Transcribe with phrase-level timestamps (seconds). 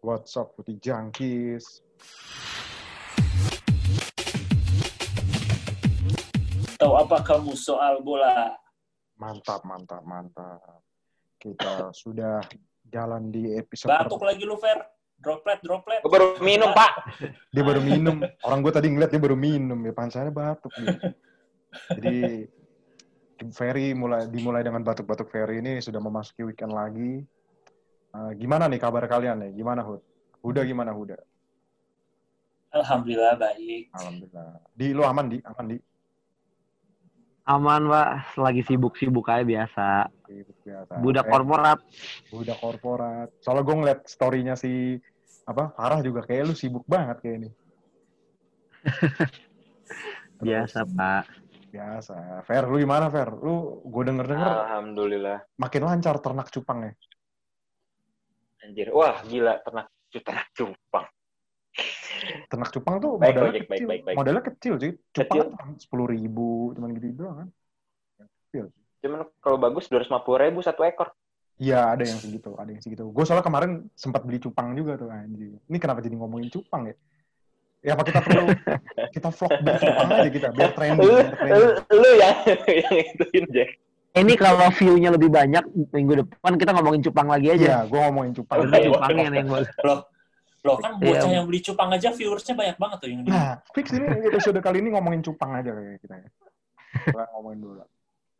[0.00, 1.84] What's up Putih Jangkis?
[6.80, 8.56] Tahu apa kamu soal bola?
[9.20, 10.80] Mantap, mantap, mantap.
[11.36, 12.40] Kita sudah
[12.88, 14.80] jalan di episode Batuk lagi lu, Fer.
[15.20, 16.00] Droplet, droplet.
[16.00, 17.20] Gue baru minum, Pak.
[17.52, 18.24] Dia baru minum.
[18.40, 19.84] Orang gue tadi ngeliat dia baru minum.
[19.84, 20.72] Ya pancarnya batuk.
[20.80, 20.96] Dia.
[21.92, 22.48] Jadi
[23.52, 27.20] Ferry mulai dimulai dengan batuk-batuk Ferry ini sudah memasuki weekend lagi.
[28.10, 29.50] Uh, gimana nih kabar kalian nih?
[29.54, 30.02] Gimana Hud?
[30.42, 31.14] Huda gimana Huda?
[32.70, 33.90] Alhamdulillah baik.
[33.94, 34.62] Alhamdulillah.
[34.74, 35.38] Di lu aman di?
[35.42, 35.78] Aman di?
[37.46, 38.38] Aman, Pak.
[38.38, 39.88] Lagi sibuk-sibuk aja biasa.
[40.26, 40.92] Sibuk biasa.
[41.02, 41.78] Budak Eh, korporat.
[42.30, 43.28] Budak korporat.
[43.42, 44.98] Soalnya gue ngeliat story-nya si
[45.46, 47.50] apa Farah juga kayak lu sibuk banget kayak ini.
[50.40, 51.24] Biasa, Pak.
[51.70, 52.46] Biasa.
[52.46, 53.28] Fer, lu gimana Fer?
[53.34, 55.38] Lu gue denger-denger Alhamdulillah.
[55.58, 56.94] makin lancar ternak cupangnya.
[58.60, 58.88] Anjir.
[58.92, 59.60] Wah, gila.
[59.64, 61.06] Ternak, ternak cupang.
[62.50, 63.86] Ternak cupang tuh Baik, modalnya baik, baik, kecil.
[63.88, 64.16] baik, baik.
[64.18, 64.92] Modalnya kecil sih.
[65.14, 67.48] Cupang kan sepuluh ribu, cuman gitu doang kan.
[68.50, 68.64] Kecil.
[69.00, 71.08] Cuman kalau bagus 250 ribu satu ekor.
[71.60, 73.04] Iya, ada yang segitu, ada yang segitu.
[73.12, 75.60] Gue soalnya kemarin sempat beli cupang juga tuh anjir.
[75.68, 76.96] Ini kenapa jadi ngomongin cupang ya?
[77.80, 78.44] Ya apa kita perlu
[79.16, 81.60] kita vlog cupang aja kita biar trending, Lu, biar trending.
[81.88, 82.36] lu, lu yang,
[82.84, 83.70] yang ituin, Jack.
[84.10, 87.86] Ini kalau view-nya lebih banyak minggu depan kita ngomongin cupang lagi Iya, aja.
[87.86, 88.56] gue ngomongin cupang.
[88.60, 88.86] Karena oke.
[88.90, 89.70] cupangnya yang boleh.
[90.60, 91.36] Loh kan bocah Iya.
[91.40, 94.82] yang beli cupang aja viewersnya banyak banget tuh yang di Nah, fix ini episode kali
[94.82, 96.28] ini ngomongin cupang aja kayak kita ya.
[97.00, 97.80] Kita ngomongin dulu.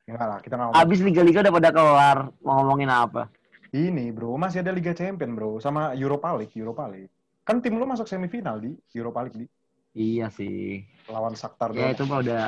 [0.04, 0.76] Enggak lah, kita ngomongin.
[0.76, 2.16] Abis liga-liga udah pada keluar.
[2.42, 3.30] Mau ngomongin apa?
[3.70, 7.08] Ini bro, masih ada Liga Champion bro, sama Europa League, Europa League.
[7.40, 9.46] Kan tim lu masuk semifinal di Europa League di
[9.90, 10.82] Iya sih.
[11.06, 11.92] lawan Shakhtar Ya doang.
[11.92, 12.42] itu mah udah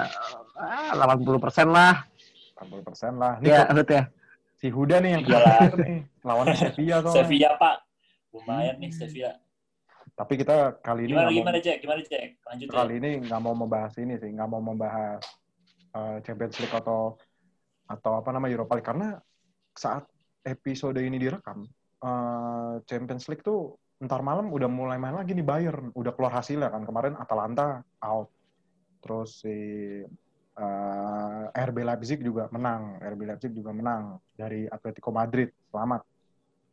[0.55, 2.07] ah, 80% lah.
[2.57, 3.35] 80% lah.
[3.41, 4.05] Nih Ya, kok ya.
[4.61, 5.99] si Huda nih yang khawatir nih.
[6.27, 7.13] Lawannya Sevilla tuh.
[7.15, 7.77] Sevilla, Pak.
[8.33, 9.33] Lumayan nih Sevilla.
[10.13, 11.77] Tapi kita kali ini Gimana nggak gimana, mau, Jack?
[11.81, 12.29] Gimana, Jack?
[12.45, 12.75] Lanjut ya.
[12.77, 15.23] kali ini nggak mau membahas ini sih, nggak mau membahas
[15.97, 17.17] uh, Champions League atau
[17.89, 19.09] atau apa nama Europa League karena
[19.73, 20.05] saat
[20.45, 21.65] episode ini direkam
[22.05, 26.75] uh, Champions League tuh ntar malam udah mulai main lagi nih Bayern, udah keluar hasilnya
[26.75, 28.35] kan kemarin Atalanta out,
[28.99, 29.57] terus si
[30.59, 36.03] uh, RB Leipzig juga menang, RB Leipzig juga menang dari Atletico Madrid, selamat.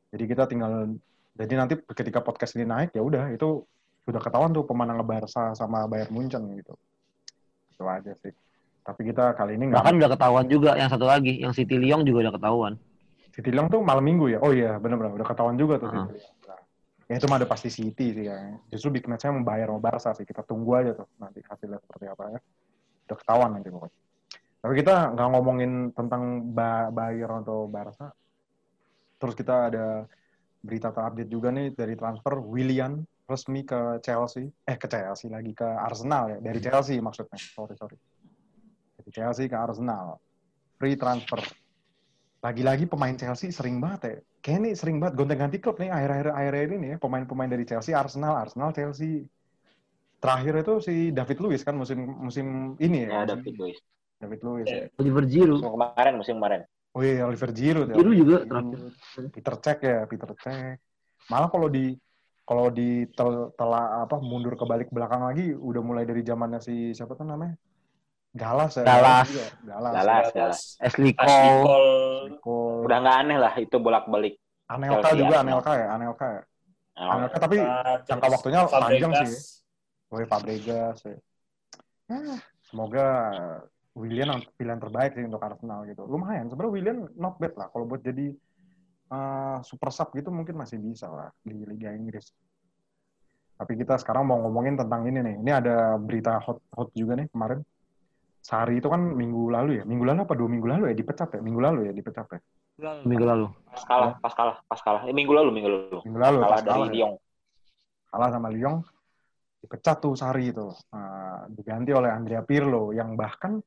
[0.09, 0.97] Jadi kita tinggal
[1.37, 3.63] jadi nanti ketika podcast ini naik ya udah itu
[4.03, 6.73] sudah ketahuan tuh pemenang Barca sama Bayern Munchen gitu.
[7.71, 8.33] Itu aja sih.
[8.83, 12.01] Tapi kita kali ini nggak Bahkan udah ketahuan juga yang satu lagi, yang City Lyon
[12.03, 12.73] juga udah ketahuan.
[13.29, 14.41] City Lyon tuh malam minggu ya.
[14.41, 16.09] Oh iya, benar-benar udah ketahuan juga tuh Heeh.
[16.09, 16.33] City Lyon.
[16.49, 16.61] Nah,
[17.05, 18.57] ya itu mah ada pasti City sih kayaknya.
[18.73, 20.25] Justru big match-nya membayar sama Barca sih.
[20.25, 22.39] Kita tunggu aja tuh nanti hasilnya seperti apa ya.
[23.09, 23.97] Udah ketahuan nanti pokoknya.
[24.59, 28.13] Tapi kita nggak ngomongin tentang ba Bayern atau Barca.
[29.17, 30.05] Terus kita ada
[30.61, 34.45] berita terupdate juga nih dari transfer Willian resmi ke Chelsea.
[34.67, 36.37] Eh ke Chelsea lagi ke Arsenal ya.
[36.37, 37.39] Dari Chelsea maksudnya.
[37.39, 37.97] Sorry sorry.
[38.99, 40.21] Dari Chelsea ke Arsenal.
[40.77, 41.41] Free transfer.
[42.39, 44.15] Lagi-lagi pemain Chelsea sering banget ya.
[44.39, 46.97] Kayaknya nih sering banget gonta-ganti klub nih akhir-akhir akhir ini ya.
[46.99, 49.27] Pemain-pemain dari Chelsea, Arsenal, Arsenal, Chelsea.
[50.19, 53.23] Terakhir itu si David Luiz kan musim musim ini ya.
[53.23, 53.79] Ya, David Luiz.
[54.19, 54.67] David Luiz.
[54.67, 54.91] ya.
[54.99, 55.63] Oliver Giroud.
[55.63, 56.61] Musim kemarin, musim kemarin.
[56.91, 57.95] Oh iya, Oliver Giroud ya.
[57.95, 58.49] Giroud juga Giroud.
[58.51, 58.79] terakhir.
[59.31, 60.77] Peter Cech ya, Peter Cech.
[61.31, 61.95] Malah kalau di
[62.43, 66.91] kalau di tel, tela apa mundur ke balik belakang lagi udah mulai dari zamannya si
[66.91, 67.55] siapa tuh namanya?
[68.33, 68.85] Galas ya.
[68.85, 69.27] Galas.
[69.29, 69.47] juga.
[69.65, 69.93] Galas.
[69.93, 70.59] Galas, galas.
[70.81, 72.83] Ashley Cole.
[72.83, 74.35] Udah nggak aneh lah itu bolak-balik.
[74.69, 75.45] Anelka Chelsea, juga, Arsenal.
[75.45, 76.41] Anelka ya, Anelka ya.
[76.99, 77.57] Anelka tapi
[78.05, 79.29] jangka waktunya panjang sih.
[80.09, 81.17] Woi Fabregas ya.
[82.09, 83.05] Ah, semoga
[83.93, 86.09] Willian yang pilihan terbaik sih untuk Arsenal gitu.
[86.09, 87.69] Lumayan, sebenarnya Willian not bad lah.
[87.69, 88.33] Kalau buat jadi
[89.13, 92.33] eh, super sub gitu mungkin masih bisa lah di Liga Inggris.
[93.59, 95.35] Tapi kita sekarang mau ngomongin tentang ini nih.
[95.45, 97.61] Ini ada berita hot hot juga nih kemarin.
[98.39, 99.83] Sari itu kan minggu lalu ya.
[99.85, 101.41] Minggu lalu apa dua minggu lalu ya dipecat ya?
[101.43, 102.39] Minggu lalu ya dipecat ya.
[103.03, 103.51] Minggu lalu.
[103.67, 105.01] pas kalah, pas kalah, pas kalah.
[105.05, 105.99] Eh, minggu lalu, minggu lalu.
[106.07, 106.93] Minggu lalu Kalah pas dari kalah ya.
[106.95, 107.13] Lyon.
[108.09, 108.75] kalah sama Lyon
[109.59, 113.59] dipecat tuh Sari itu Nah, diganti oleh Andrea Pirlo yang bahkan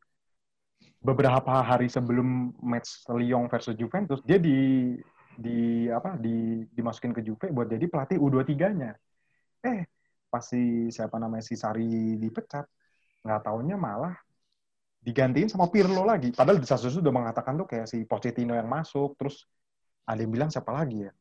[1.03, 4.95] beberapa hari sebelum match Lyon versus Juventus dia di
[5.33, 8.93] di apa di dimasukin ke Juve buat jadi pelatih U23-nya.
[9.65, 9.87] Eh,
[10.29, 12.65] pas si siapa namanya si Sari dipecat,
[13.25, 14.15] nggak taunya malah
[15.03, 16.31] digantiin sama Pirlo lagi.
[16.31, 19.45] Padahal di Sassuolo udah mengatakan tuh kayak si Pochettino yang masuk, terus
[20.07, 21.13] ada yang bilang siapa lagi ya?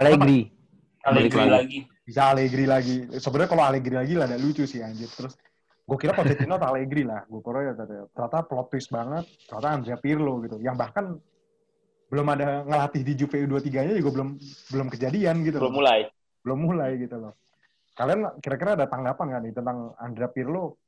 [0.00, 0.61] Allegri.
[1.02, 1.78] Allegri lagi.
[2.06, 2.96] bisa Allegri lagi.
[3.18, 5.10] Sebenarnya kalau Allegri lagi lah ada lucu sih anjir.
[5.10, 5.34] Terus
[5.82, 7.26] gue kira Pochettino atau Allegri lah.
[7.26, 9.26] Gue kira ya ternyata, plot twist banget.
[9.50, 10.56] Ternyata Andrea Pirlo gitu.
[10.62, 11.04] Yang bahkan
[12.12, 14.28] belum ada ngelatih di Juve U23-nya juga belum
[14.70, 15.58] belum kejadian gitu.
[15.58, 16.06] Belum mulai.
[16.42, 17.38] belum mulai gitu loh.
[17.94, 20.78] Kalian kira-kira ada tanggapan nggak nih tentang Andrea Pirlo?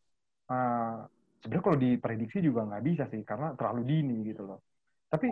[0.50, 1.06] Uh,
[1.44, 4.64] Sebenarnya kalau diprediksi juga nggak bisa sih, karena terlalu dini gitu loh.
[5.12, 5.28] Tapi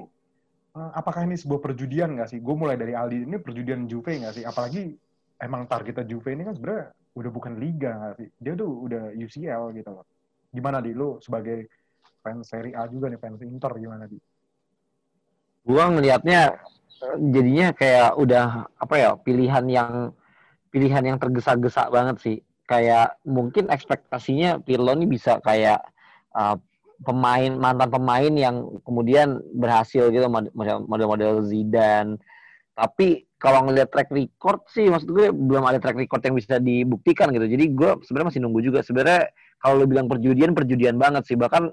[0.72, 2.40] apakah ini sebuah perjudian nggak sih?
[2.40, 4.44] Gue mulai dari Aldi, ini perjudian Juve nggak sih?
[4.48, 4.96] Apalagi
[5.36, 8.28] emang targetnya Juve ini kan sebenarnya udah bukan liga nggak sih?
[8.40, 10.06] Dia tuh udah UCL gitu loh.
[10.52, 11.68] Gimana di lu sebagai
[12.24, 14.16] fans Serie A juga nih, fans Inter gimana di?
[15.62, 16.56] Gua ngelihatnya
[17.04, 18.46] eh, jadinya kayak udah
[18.80, 19.92] apa ya pilihan yang
[20.72, 22.38] pilihan yang tergesa-gesa banget sih.
[22.64, 25.84] Kayak mungkin ekspektasinya Pirlo ini bisa kayak
[26.32, 26.56] uh,
[27.02, 30.26] pemain mantan pemain yang kemudian berhasil gitu
[30.88, 32.18] model-model Zidane.
[32.72, 37.28] Tapi kalau ngelihat track record sih maksud gue belum ada track record yang bisa dibuktikan
[37.34, 37.44] gitu.
[37.44, 38.80] Jadi gue sebenarnya masih nunggu juga.
[38.80, 39.28] Sebenarnya
[39.60, 41.36] kalau lo bilang perjudian perjudian banget sih.
[41.36, 41.68] Bahkan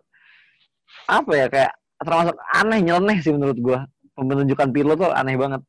[1.07, 1.71] apa ya kayak
[2.01, 3.79] termasuk aneh nyeleneh sih menurut gue.
[4.17, 5.61] Penunjukan Pirlo tuh aneh banget.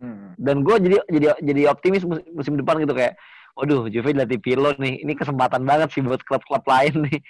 [0.00, 0.32] Hmm.
[0.40, 3.20] Dan gue jadi jadi jadi optimis musim depan gitu kayak,
[3.52, 7.20] waduh Juve dilatih Pirlo nih, ini kesempatan banget sih buat klub-klub lain nih.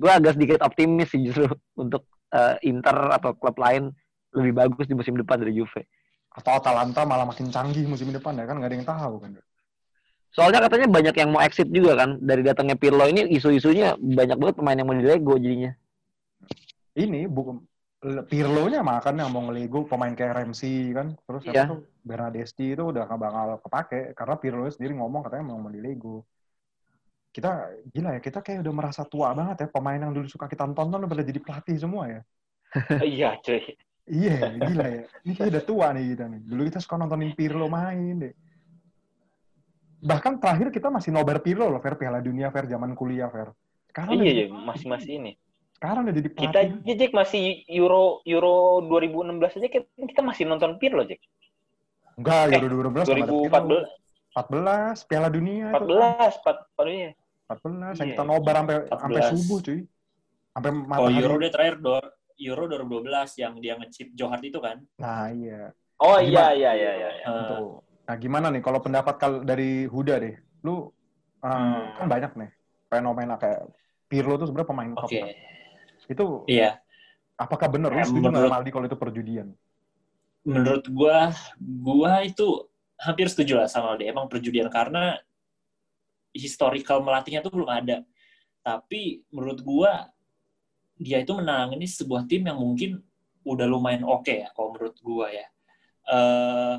[0.00, 1.44] Gue agak sedikit optimis sih justru
[1.76, 3.92] untuk uh, Inter atau klub lain
[4.32, 5.84] lebih bagus di musim depan dari Juve.
[6.32, 9.30] Atau Atalanta malah makin canggih musim depan ya kan nggak ada yang tahu kan.
[10.30, 14.54] Soalnya katanya banyak yang mau exit juga kan dari datangnya Pirlo ini isu-isunya banyak banget
[14.62, 15.74] pemain yang mau di Lego jadinya.
[16.94, 17.60] Ini bukan
[18.00, 21.12] Pirlo-nya makan yang mau ngelego pemain kayak Ramsey kan.
[21.28, 25.82] Terus tuh Bernadesti itu udah gak bakal kepake karena Pirlo sendiri ngomong katanya mau di
[25.82, 26.24] Lego.
[27.30, 29.68] Kita gila ya, kita kayak udah merasa tua banget ya.
[29.70, 32.20] Pemain yang dulu suka kita tonton udah pada jadi pelatih semua ya.
[33.06, 33.62] iya, cuy.
[34.10, 35.02] Iya, gila ya.
[35.22, 36.40] Ini kayak udah tua nih kita nih.
[36.42, 38.34] Dulu kita suka nontonin Pirlo main deh.
[40.00, 43.54] Bahkan terakhir kita masih nobar Pirlo loh, Fer Piala Dunia, Fer zaman kuliah, Fer.
[43.86, 45.32] Sekarang iya, iya, masih-masih ini
[45.80, 46.44] sekarang udah jadi pelatih.
[46.52, 51.24] Kita aja Jack masih Euro Euro 2016 aja kita, kita masih nonton Pirlo Jack.
[52.20, 53.88] Enggak, eh, Euro 2014.
[54.30, 55.96] 14 Piala Dunia 14, itu.
[55.96, 57.19] 14, 14,
[57.50, 59.80] 14 yang kita nobar sampai sampai subuh cuy.
[60.54, 61.14] Sampai matahari.
[61.18, 61.98] Oh, Euro dia terakhir do,
[62.38, 64.78] Euro 2012 yang dia ngechip Johar itu kan.
[65.02, 65.74] Nah, iya.
[66.00, 67.10] Oh iya iya iya iya.
[67.28, 67.76] Uh,
[68.08, 70.34] nah, gimana nih kalau pendapat kal dari Huda deh.
[70.62, 70.80] Lu uh,
[71.44, 72.00] hmm.
[72.00, 72.50] kan banyak nih
[72.88, 73.66] fenomena kayak
[74.10, 75.10] Pirlo tuh sebenarnya pemain top.
[75.10, 75.22] Okay.
[75.22, 75.28] Kan?
[76.10, 76.78] Itu iya.
[77.40, 79.48] Apakah benar lu setuju menurut, Aldi kalau itu perjudian?
[80.44, 82.68] Menurut gua, gua itu
[83.00, 84.12] hampir setuju lah sama Aldi.
[84.12, 85.16] Emang perjudian karena
[86.34, 88.02] historical melatihnya tuh belum ada.
[88.60, 90.10] Tapi menurut gua
[91.00, 93.00] dia itu menangani sebuah tim yang mungkin
[93.40, 95.46] udah lumayan oke okay ya kalau menurut gua ya.
[96.10, 96.76] Uh,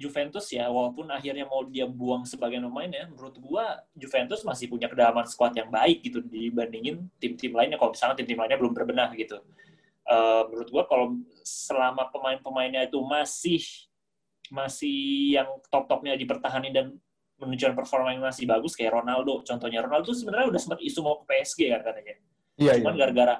[0.00, 4.88] Juventus ya, walaupun akhirnya mau dia buang sebagai pemain ya, menurut gua Juventus masih punya
[4.88, 7.76] kedalaman squad yang baik gitu dibandingin tim-tim lainnya.
[7.76, 9.44] Kalau misalnya tim-tim lainnya belum berbenah gitu.
[10.08, 13.60] Uh, menurut gua kalau selama pemain-pemainnya itu masih
[14.48, 16.86] masih yang top-topnya dipertahankan dan
[17.40, 19.40] menunjukkan performa yang masih bagus kayak Ronaldo.
[19.40, 22.14] Contohnya Ronaldo sebenarnya udah sempat isu mau ke PSG kan katanya.
[22.60, 23.00] Iya, Cuman iya.
[23.00, 23.36] gara-gara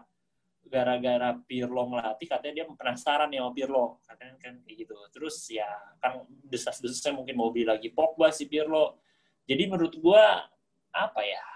[0.71, 5.67] gara-gara Pirlo ngelatih katanya dia penasaran ya sama Pirlo katanya kan kayak gitu terus ya
[5.99, 9.03] kan desas-desasnya mungkin mau beli lagi Pogba si Pirlo
[9.51, 10.47] jadi menurut gua
[10.95, 11.47] apa ya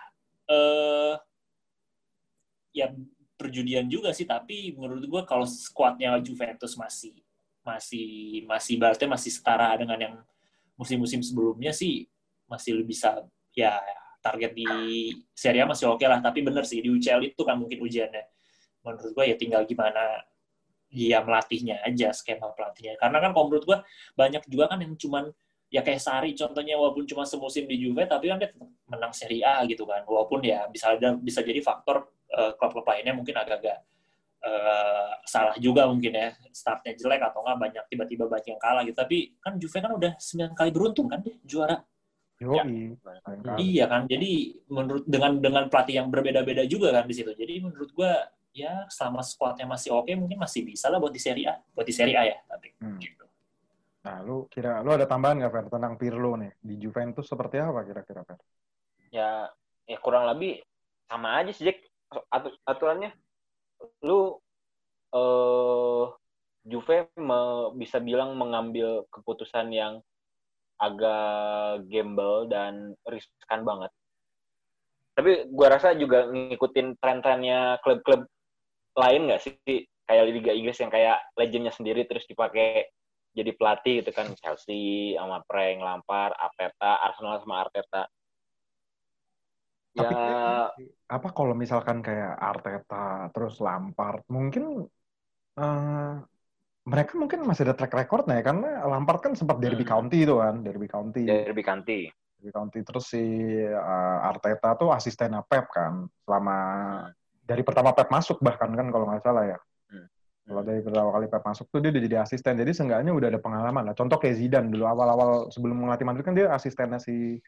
[0.50, 1.14] eh
[2.74, 2.90] ya
[3.38, 7.14] perjudian juga sih tapi menurut gua kalau skuadnya Juventus masih
[7.62, 10.14] masih masih berarti masih setara dengan yang
[10.74, 12.10] musim-musim sebelumnya sih
[12.48, 13.78] masih bisa ya
[14.24, 14.64] target di
[15.36, 16.24] Serie A masih oke okay lah.
[16.24, 18.24] Tapi bener sih di UCL itu kan mungkin ujiannya.
[18.80, 20.24] Menurut gue ya tinggal gimana
[20.88, 22.96] dia melatihnya aja skema pelatihnya.
[22.96, 23.78] Karena kan kalau menurut gue
[24.16, 25.28] banyak juga kan yang cuman
[25.68, 28.54] ya kayak Sari contohnya walaupun cuma semusim di Juve tapi kan dia
[28.88, 30.00] menang Serie A gitu kan.
[30.08, 33.84] Walaupun ya bisa ada bisa jadi faktor uh, klub-klub lainnya mungkin agak-agak
[34.40, 36.32] uh, salah juga mungkin ya.
[36.48, 38.96] Startnya jelek atau enggak banyak tiba-tiba banyak yang kalah gitu.
[38.96, 41.76] Tapi kan Juve kan udah 9 kali beruntung kan deh juara
[42.42, 42.66] Ya.
[43.56, 47.30] Iya kan, jadi menurut dengan dengan pelatih yang berbeda-beda juga kan di situ.
[47.30, 51.50] Jadi menurut gua ya selama squadnya masih oke mungkin masih bisa lah buat di Serie
[51.50, 52.98] A buat di Serie A ya tapi hmm.
[53.02, 53.26] gitu.
[54.06, 57.82] Nah, lu kira lu ada tambahan nggak Fer tentang Pirlo nih di Juventus seperti apa
[57.82, 58.38] kira-kira Fer?
[59.10, 59.50] Ya,
[59.90, 60.62] ya kurang lebih
[61.10, 61.82] sama aja sih Jack
[62.30, 63.10] At aturannya.
[64.06, 64.38] Lu
[65.10, 66.06] eh
[66.64, 67.40] Juve me,
[67.76, 70.00] bisa bilang mengambil keputusan yang
[70.78, 73.90] agak gamble dan riskan banget.
[75.14, 78.26] Tapi gua rasa juga ngikutin tren-trennya klub-klub
[78.94, 79.54] lain nggak sih
[80.04, 82.90] kayak Liga Inggris yang kayak legendnya sendiri terus dipakai
[83.34, 88.06] jadi pelatih gitu kan Chelsea sama Frank Lampard, Arteta, Arsenal sama Arteta.
[89.94, 90.70] Tapi ya,
[91.06, 94.86] apa kalau misalkan kayak Arteta terus Lampard mungkin
[95.58, 96.14] uh,
[96.84, 99.92] mereka mungkin masih ada track recordnya ya karena Lampard kan sempat Derby Hmm.
[100.04, 101.22] County itu kan, Derby County.
[101.24, 102.00] Derby County.
[102.12, 103.24] Derby County terus si
[103.64, 106.56] uh, Arteta tuh asistennya Pep kan selama
[107.40, 109.58] dari pertama Pep masuk bahkan kan kalau nggak salah ya.
[109.88, 110.06] Hmm.
[110.44, 112.52] Kalau dari pertama kali Pep masuk tuh dia udah jadi asisten.
[112.60, 113.94] Jadi seenggaknya udah ada pengalaman lah.
[113.96, 117.40] Contoh kayak Zidane dulu awal-awal sebelum melatih Madrid kan dia asistennya si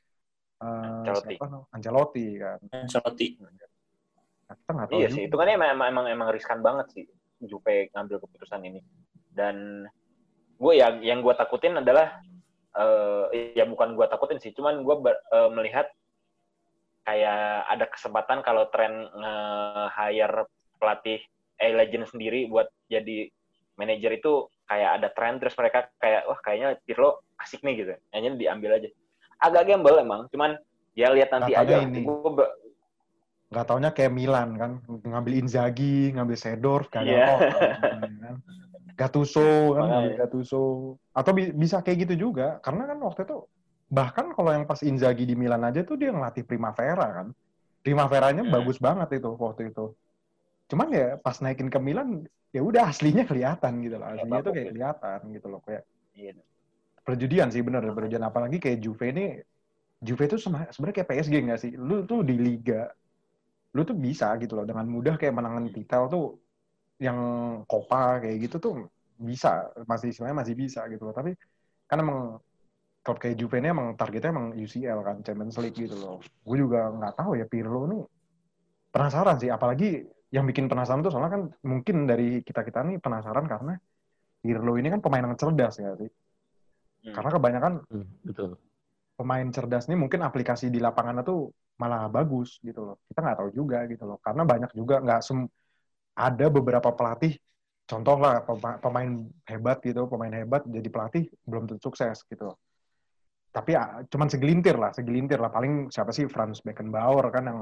[0.64, 1.36] uh, Ancelotti.
[1.36, 1.46] siapa?
[1.76, 2.58] Ancelotti kan.
[2.72, 3.26] Ancelotti.
[3.36, 5.16] Nah, kita nggak tahu Iya juga.
[5.18, 7.04] sih, itu kan emang, emang, emang, riskan banget sih
[7.44, 8.80] Juve ngambil keputusan ini.
[9.36, 9.84] Dan
[10.56, 12.24] gue yang yang gue takutin adalah
[12.76, 14.96] eh ya bukan gue takutin sih, cuman gue
[15.52, 15.92] melihat
[17.04, 20.48] kayak ada kesempatan kalau tren nge-hire
[20.80, 21.20] pelatih
[21.56, 23.30] eh legend sendiri buat jadi
[23.76, 27.92] manajer itu kayak ada tren terus mereka kayak wah kayaknya Pirlo asik nih gitu.
[28.12, 28.88] Hanya diambil aja.
[29.40, 30.56] Agak gamble emang, cuman
[30.96, 31.88] ya lihat nanti Katanya aja.
[31.88, 32.00] ini.
[32.04, 32.44] Gue
[33.46, 34.70] nggak taunya kayak Milan kan?
[34.84, 37.26] Ngambil Inzaghi ngambil Sedorf gagal Iya.
[37.30, 38.36] total, kan.
[38.96, 39.86] Gattuso kan?
[39.86, 40.62] Ngambil Gattuso.
[41.14, 42.58] Atau bi- bisa kayak gitu juga.
[42.64, 43.36] Karena kan waktu itu
[43.86, 47.28] bahkan kalau yang pas Inzaghi di Milan aja tuh dia ngelatih Primavera kan?
[47.86, 48.50] Primaveranya Hmm.
[48.50, 49.94] bagus banget itu waktu itu.
[50.66, 54.10] Cuman ya pas naikin ke Milan ya udah aslinya kelihatan gitu loh.
[54.10, 55.86] Aslinya tuh kayak kelihatan gitu loh kayak
[56.18, 56.34] Iya.
[57.06, 58.26] perjudian sih bener perjudian.
[58.26, 59.38] Apalagi kayak Juve ini
[60.02, 61.72] Juve itu sebenarnya kayak PSG nggak sih?
[61.78, 62.90] Lu tuh di liga
[63.76, 66.24] lu tuh bisa gitu loh dengan mudah kayak menangan titel tuh
[66.96, 67.18] yang
[67.68, 68.72] Copa kayak gitu tuh
[69.20, 71.14] bisa masih sebenarnya masih bisa gitu loh.
[71.14, 71.36] Tapi
[71.84, 72.40] kan emang
[73.04, 76.16] klub kayak Juve ini emang targetnya emang UCL kan Champions League gitu loh.
[76.40, 78.02] Gue juga nggak tahu ya Pirlo nih
[78.88, 79.52] penasaran sih.
[79.52, 83.76] Apalagi yang bikin penasaran tuh soalnya kan mungkin dari kita kita nih penasaran karena
[84.40, 86.10] Pirlo ini kan pemain yang cerdas ya sih
[87.06, 87.14] Hmm.
[87.14, 88.58] karena kebanyakan Hmm, betul.
[89.16, 92.96] Pemain cerdas ini mungkin aplikasi di lapangannya tuh malah bagus gitu loh.
[93.08, 94.20] Kita nggak tahu juga gitu loh.
[94.20, 95.20] Karena banyak juga nggak
[96.16, 97.36] ada beberapa pelatih
[97.86, 99.10] contoh lah pema- pemain
[99.48, 102.56] hebat gitu, pemain hebat jadi pelatih belum tentu sukses gitu loh.
[103.56, 105.48] Tapi ya, cuman segelintir lah, segelintir lah.
[105.48, 107.60] Paling siapa sih Franz Beckenbauer kan yang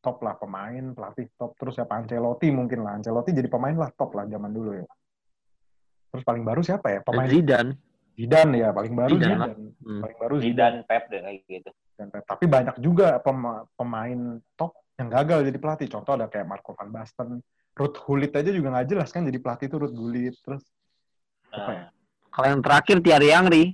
[0.00, 1.52] top lah pemain, pelatih top.
[1.60, 2.96] Terus siapa Ancelotti mungkin lah.
[2.96, 4.88] Ancelotti jadi pemain lah top lah zaman dulu ya.
[6.12, 7.00] Terus paling baru siapa ya?
[7.04, 7.76] Pemain Zidane.
[8.14, 9.42] Zidane ya, paling baru Zidane Zidane.
[9.42, 9.50] lah.
[9.82, 10.00] Hmm.
[10.00, 10.46] Paling baru Zidane.
[10.46, 11.70] Zidane, Pep dan kayak gitu.
[11.94, 12.22] dan Pep.
[12.24, 14.20] Tapi banyak juga pema- pemain
[14.54, 15.88] top yang gagal jadi pelatih.
[15.88, 17.42] Contoh ada kayak Marco van Basten,
[17.72, 20.34] Ruth Gullit aja juga nggak jelas kan jadi pelatih itu Ruth Gullit.
[20.38, 20.62] Terus
[21.50, 21.84] apa ya?
[22.30, 23.64] Kalau yang terakhir Thierry Henry.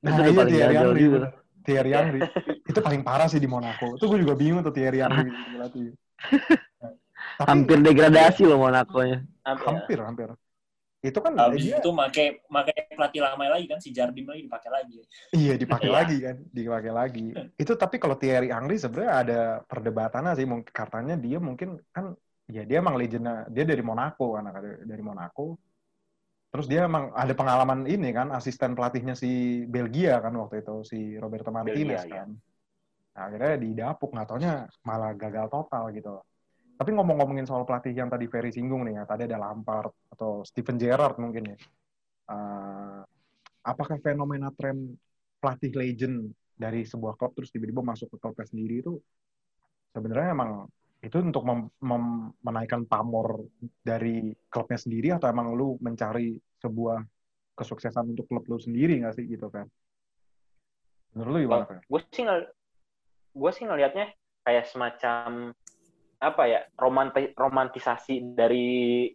[0.00, 1.32] Nah, Itu iya Thierry bener.
[1.62, 2.20] Thierry Henry.
[2.62, 3.94] itu paling parah sih di Monaco.
[3.94, 5.86] Itu gue juga bingung tuh Thierry Henry jadi pelatih.
[6.82, 6.90] Nah,
[7.38, 9.22] Tapi Hampir degradasi loh Monaco-nya.
[9.42, 9.64] apa ya?
[9.64, 10.28] hampir hampir.
[11.02, 14.70] Itu kan Habis dia itu make make pelatih lama lagi kan si Jardim lagi dipakai
[14.70, 15.02] lagi.
[15.34, 15.96] iya dipakai Iya.
[15.98, 17.26] lagi kan, dipakai lagi.
[17.58, 22.14] Itu tapi kalau Thierry Henry sebenarnya ada perdebatannya sih mungkin katanya dia mungkin kan
[22.46, 24.44] ya dia emang legendnya dia dari Monaco kan
[24.86, 25.58] dari Monaco
[26.52, 31.16] terus dia emang ada pengalaman ini kan asisten pelatihnya si Belgia kan waktu itu si
[31.16, 32.28] Roberto Martinez Belgia, kan
[33.16, 36.20] nah, akhirnya didapuk nggak taunya malah gagal total gitu
[36.82, 40.74] tapi ngomong-ngomongin soal pelatih yang tadi Ferry singgung nih ya tadi ada Lampard atau Steven
[40.74, 41.58] Gerrard mungkin ya
[42.32, 43.00] Eh,
[43.66, 44.94] apakah fenomena tren
[45.42, 48.94] pelatih legend dari sebuah klub terus tiba-tiba masuk ke klubnya sendiri itu
[49.90, 50.50] sebenarnya emang
[51.02, 53.42] itu untuk mem- mem- menaikkan pamor
[53.82, 57.02] dari klubnya sendiri atau emang lu mencari sebuah
[57.58, 59.66] kesuksesan untuk klub lu sendiri nggak sih gitu kan?
[61.12, 62.40] Menurut lu gimana gue sih ngel
[63.34, 64.06] gue sih ngelihatnya
[64.46, 65.50] kayak semacam
[66.22, 69.10] apa ya romanti romantisasi dari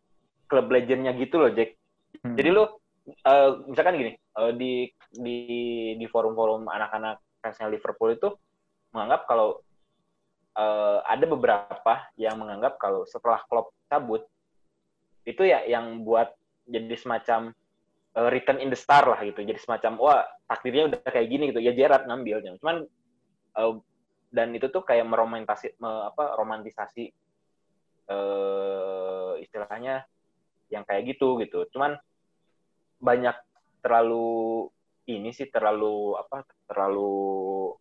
[0.51, 1.79] klub legendnya gitu loh Jack.
[2.23, 2.35] Hmm.
[2.35, 2.63] jadi lu
[3.07, 4.71] eh, misalkan gini eh, di
[5.15, 5.37] di
[5.95, 8.29] di forum-forum anak-anak fansnya Liverpool itu
[8.91, 9.63] menganggap kalau
[10.59, 14.27] eh, ada beberapa yang menganggap kalau setelah klub cabut
[15.27, 16.31] itu ya yang buat
[16.67, 17.55] jadi semacam
[18.15, 19.43] eh, return in the star lah gitu.
[19.43, 21.63] Jadi semacam wah takdirnya udah kayak gini gitu.
[21.63, 22.59] Ya Gerrard ngambilnya.
[22.59, 22.83] Cuman
[23.59, 23.73] eh,
[24.27, 27.05] dan itu tuh kayak meromantasi me- apa romantisasi
[28.07, 30.07] eh istilahnya
[30.72, 31.67] yang kayak gitu gitu.
[31.72, 31.96] Cuman
[33.00, 33.36] banyak
[33.84, 34.67] terlalu
[35.07, 37.75] ini sih terlalu apa terlalu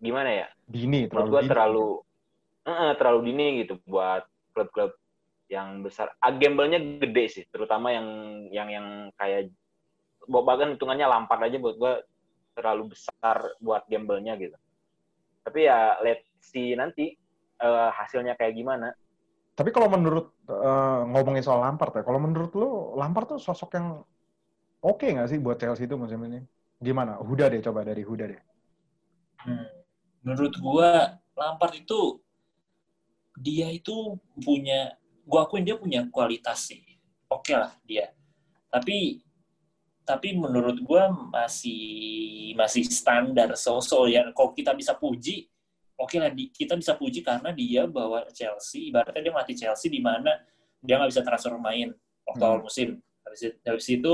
[0.00, 0.48] gimana ya?
[0.68, 1.50] Dini terlalu gua dini.
[1.52, 1.86] terlalu
[2.68, 4.92] eh, terlalu dini gitu buat klub-klub
[5.48, 6.12] yang besar.
[6.20, 8.08] Ah, gamble-nya gede sih terutama yang
[8.52, 9.52] yang yang kayak
[10.24, 11.92] bahkan hitungannya lampar aja buat gua
[12.56, 14.56] terlalu besar buat gamble-nya gitu
[15.44, 17.14] tapi ya let's see nanti
[17.64, 18.88] eh, hasilnya kayak gimana
[19.54, 23.86] Tapi kalau menurut eh, ngomongin soal Lampard ya, kalau menurut lu Lampard tuh sosok yang
[24.82, 26.38] oke nggak sih buat Chelsea itu musim ini?
[26.86, 27.12] Gimana?
[27.22, 28.40] Huda deh coba dari Huda deh.
[29.46, 29.68] Hmm.
[30.26, 30.90] Menurut gua
[31.38, 32.18] Lampard itu
[33.34, 34.94] dia itu punya
[35.26, 36.82] gua akuin dia punya kualitas sih.
[37.30, 38.10] Oke lah dia.
[38.70, 39.23] Tapi
[40.04, 41.82] tapi menurut gue masih
[42.54, 44.28] masih standar so-so ya.
[44.36, 45.48] Kalau kita bisa puji,
[45.96, 49.88] oke okay lah di, kita bisa puji karena dia bawa Chelsea, ibaratnya dia melatih Chelsea
[49.88, 50.36] di mana
[50.84, 51.90] dia nggak bisa transfer pemain
[52.28, 52.66] waktu awal Hmm.
[52.68, 52.88] musim.
[53.24, 54.12] Habis, itu- habis itu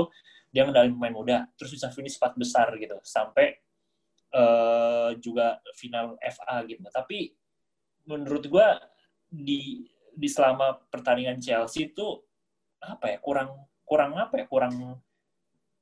[0.51, 3.59] dia ngendalin pemain muda, terus bisa finish empat besar gitu, sampai
[4.31, 6.79] eh, juga final FA gitu.
[6.87, 7.35] Tapi
[8.07, 8.67] menurut gue
[9.27, 9.83] di
[10.15, 12.19] di selama pertandingan Chelsea itu
[12.79, 14.99] apa ya kurang kurang apa ya kurang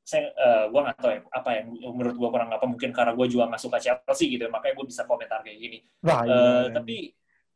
[0.09, 3.27] saya eh, gue nggak tahu ya apa yang menurut gue kurang apa mungkin karena gue
[3.29, 5.77] juga nggak suka Chelsea gitu ya, makanya gue bisa komentar kayak gini.
[6.01, 6.73] Wah, Eh, iya.
[6.73, 6.97] tapi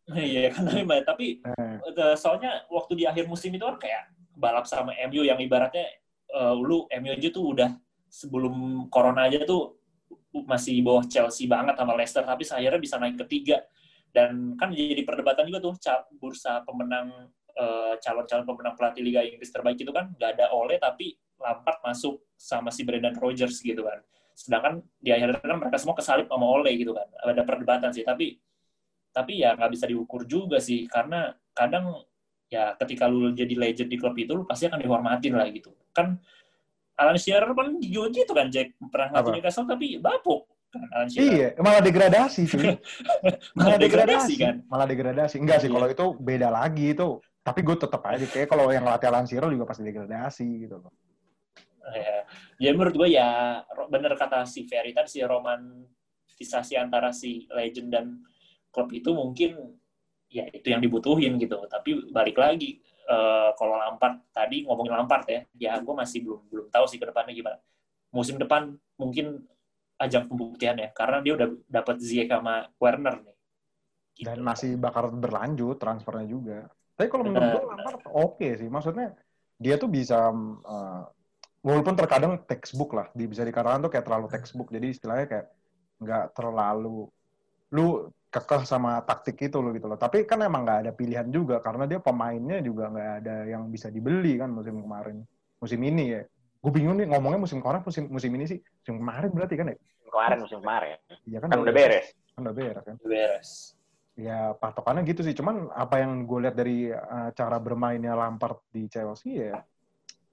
[0.30, 0.64] iya kan
[1.02, 5.42] tapi Eh, eh, soalnya waktu di akhir musim itu kan kayak balap sama MU yang
[5.42, 5.90] ibaratnya
[6.30, 7.70] eh, lu MU aja tuh udah
[8.06, 9.82] sebelum corona aja tuh
[10.46, 13.66] masih bawah Chelsea banget sama Leicester tapi akhirnya bisa naik ketiga.
[14.14, 15.74] Dan kan jadi perdebatan juga tuh
[16.22, 17.34] bursa pemenang
[18.02, 21.14] calon-calon pemenang pelatih Liga Inggris terbaik itu kan nggak ada Ole tapi
[21.44, 24.00] Lampard masuk sama si Brendan Rodgers gitu kan
[24.34, 28.40] sedangkan di akhirnya kan mereka semua kesalip sama Ole gitu kan ada perdebatan sih tapi
[29.14, 32.02] tapi ya nggak bisa diukur juga sih karena kadang
[32.50, 36.18] ya ketika lu jadi legend di klub itu lu pasti akan dihormatin lah gitu kan
[36.98, 41.30] Alan Shearer kan juga gitu kan Jack pernah ngelatih Newcastle tapi bapuk kan Alan Shearer
[41.30, 42.74] Iya, malah degradasi cuy.
[43.58, 45.36] malah degradasi kan Malah degradasi.
[45.38, 45.76] Enggak sih, Iya.
[45.78, 47.22] kalau itu beda lagi itu.
[47.46, 50.90] Tapi gue tetap aja kayak kalau yang latih Alan Shearer juga pasti degradasi gitu loh.
[51.92, 52.18] Ya,
[52.60, 53.60] ya menurut gue ya
[53.92, 58.06] bener kata si Ferry tadi si romantisasi antara si legend dan
[58.72, 59.58] klub itu mungkin
[60.32, 65.42] ya itu yang dibutuhin gitu tapi balik lagi eh, kalau Lampard tadi ngomongin Lampard ya
[65.60, 67.60] ya gue masih belum belum tahu sih ke depannya gimana
[68.14, 69.44] musim depan mungkin
[70.02, 73.34] ajang pembuktian ya karena dia udah dapat Ziyech sama Werner nih
[74.14, 74.30] Gitu.
[74.30, 76.60] Dan masih bakal berlanjut transfernya juga.
[76.94, 78.70] Tapi kalau menurut gue Lampard oke sih.
[78.70, 79.18] Maksudnya
[79.58, 81.04] dia tuh bisa uh,
[81.64, 84.68] walaupun terkadang textbook lah, di- bisa dikatakan tuh kayak terlalu textbook.
[84.76, 85.46] Jadi istilahnya kayak
[86.04, 87.08] nggak terlalu
[87.74, 87.88] lu
[88.34, 89.98] kekeh sama taktik itu lo gitu loh.
[89.98, 93.88] Tapi kan emang nggak ada pilihan juga karena dia pemainnya juga nggak ada yang bisa
[93.90, 95.22] dibeli kan musim kemarin.
[95.62, 96.22] Musim ini ya.
[96.64, 98.60] Gue bingung nih ngomongnya musim kemarin musim musim ini sih.
[98.62, 99.76] Musim kemarin berarti kan ya?
[100.10, 100.98] Kemarin musim kemarin.
[101.26, 102.08] Iya kan, Kan udah beres.
[102.34, 102.96] Kan udah beres kan.
[103.02, 103.50] beres
[104.14, 105.34] Ya patokannya gitu sih.
[105.34, 109.58] Cuman apa yang gue lihat dari uh, cara bermainnya Lampard di Chelsea ya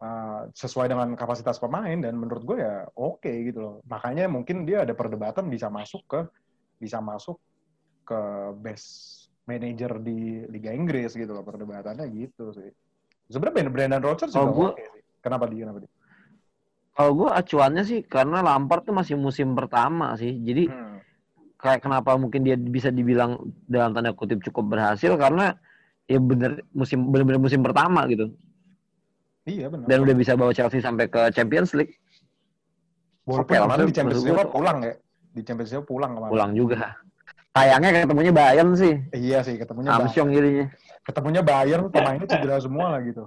[0.01, 3.77] uh, sesuai dengan kapasitas pemain dan menurut gue ya oke gitu loh.
[3.87, 6.21] Makanya mungkin dia ada perdebatan bisa masuk ke
[6.81, 7.37] bisa masuk
[8.09, 8.21] ke
[8.59, 8.89] best
[9.45, 12.71] manager di Liga Inggris gitu loh perdebatannya gitu sih.
[13.31, 15.03] Sebenarnya Brandon Rodgers juga gua- oke sih.
[15.21, 15.63] Kenapa dia?
[15.69, 15.93] Kenapa dia?
[16.91, 20.37] Kalau gue acuannya sih karena Lampard tuh masih musim pertama sih.
[20.43, 20.99] Jadi Hmm.
[21.57, 25.55] kayak kenapa mungkin dia bisa dibilang dalam tanda kutip cukup berhasil karena
[26.11, 28.33] ya bener musim bener-bener musim pertama gitu.
[29.51, 29.87] Iya benar.
[29.91, 31.99] Dan udah bisa bawa Chelsea sampai ke Champions League.
[33.27, 34.95] Walaupun Oke, kemarin di Champions League pulang ya.
[35.35, 36.33] Di Champions League pulang kemarin.
[36.33, 36.79] Pulang juga.
[37.51, 38.95] Sayangnya ketemunya Bayern sih.
[39.11, 40.07] Iya sih, ketemunya Bayern.
[40.07, 40.67] Amsyong jadinya.
[41.01, 43.25] ketemunya Bayern pemainnya cedera semua lah gitu.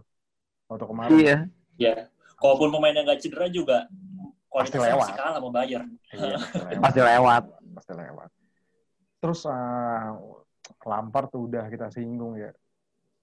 [0.72, 1.12] Waktu kemarin.
[1.20, 1.38] Iya.
[1.74, 1.94] ya
[2.38, 3.90] kalaupun pemainnya nggak cedera juga
[4.54, 5.10] Pasti lewat.
[5.10, 6.38] masih kalah sama Bayern Iya,
[6.86, 7.02] pasti lewat.
[7.02, 7.44] Pasti lewat.
[7.74, 8.30] Pasti lewat.
[9.24, 10.14] Terus uh,
[10.86, 12.52] Lampard tuh udah kita singgung ya.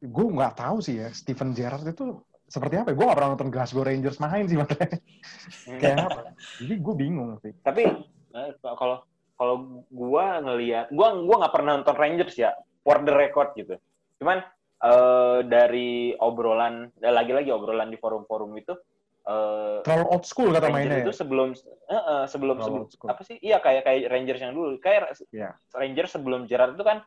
[0.01, 2.19] Gue nggak tahu sih ya, Steven Gerrard itu
[2.51, 2.95] seperti apa ya?
[2.99, 4.99] Gue nggak pernah nonton Glasgow Rangers main sih makanya.
[5.81, 6.21] Kayak apa?
[6.59, 7.55] Jadi gue bingung sih.
[7.63, 7.87] Tapi
[8.35, 9.07] eh, kalau
[9.41, 12.53] kalau gua ngelihat, gua gua nggak pernah nonton Rangers ya,
[12.85, 13.79] for the record gitu.
[14.21, 14.45] Cuman
[14.83, 18.77] eh, dari obrolan, dan lagi-lagi obrolan di forum-forum itu,
[19.25, 21.01] eh, Terlalu old school kata Rangers mainnya.
[21.09, 21.19] itu ya.
[21.25, 23.37] sebelum eh, eh, sebelum Terlalu sebelum apa sih?
[23.41, 24.77] Iya kayak kayak Rangers yang dulu.
[24.77, 25.57] Kayak Iya.
[25.73, 27.01] Rangers sebelum Gerrard itu kan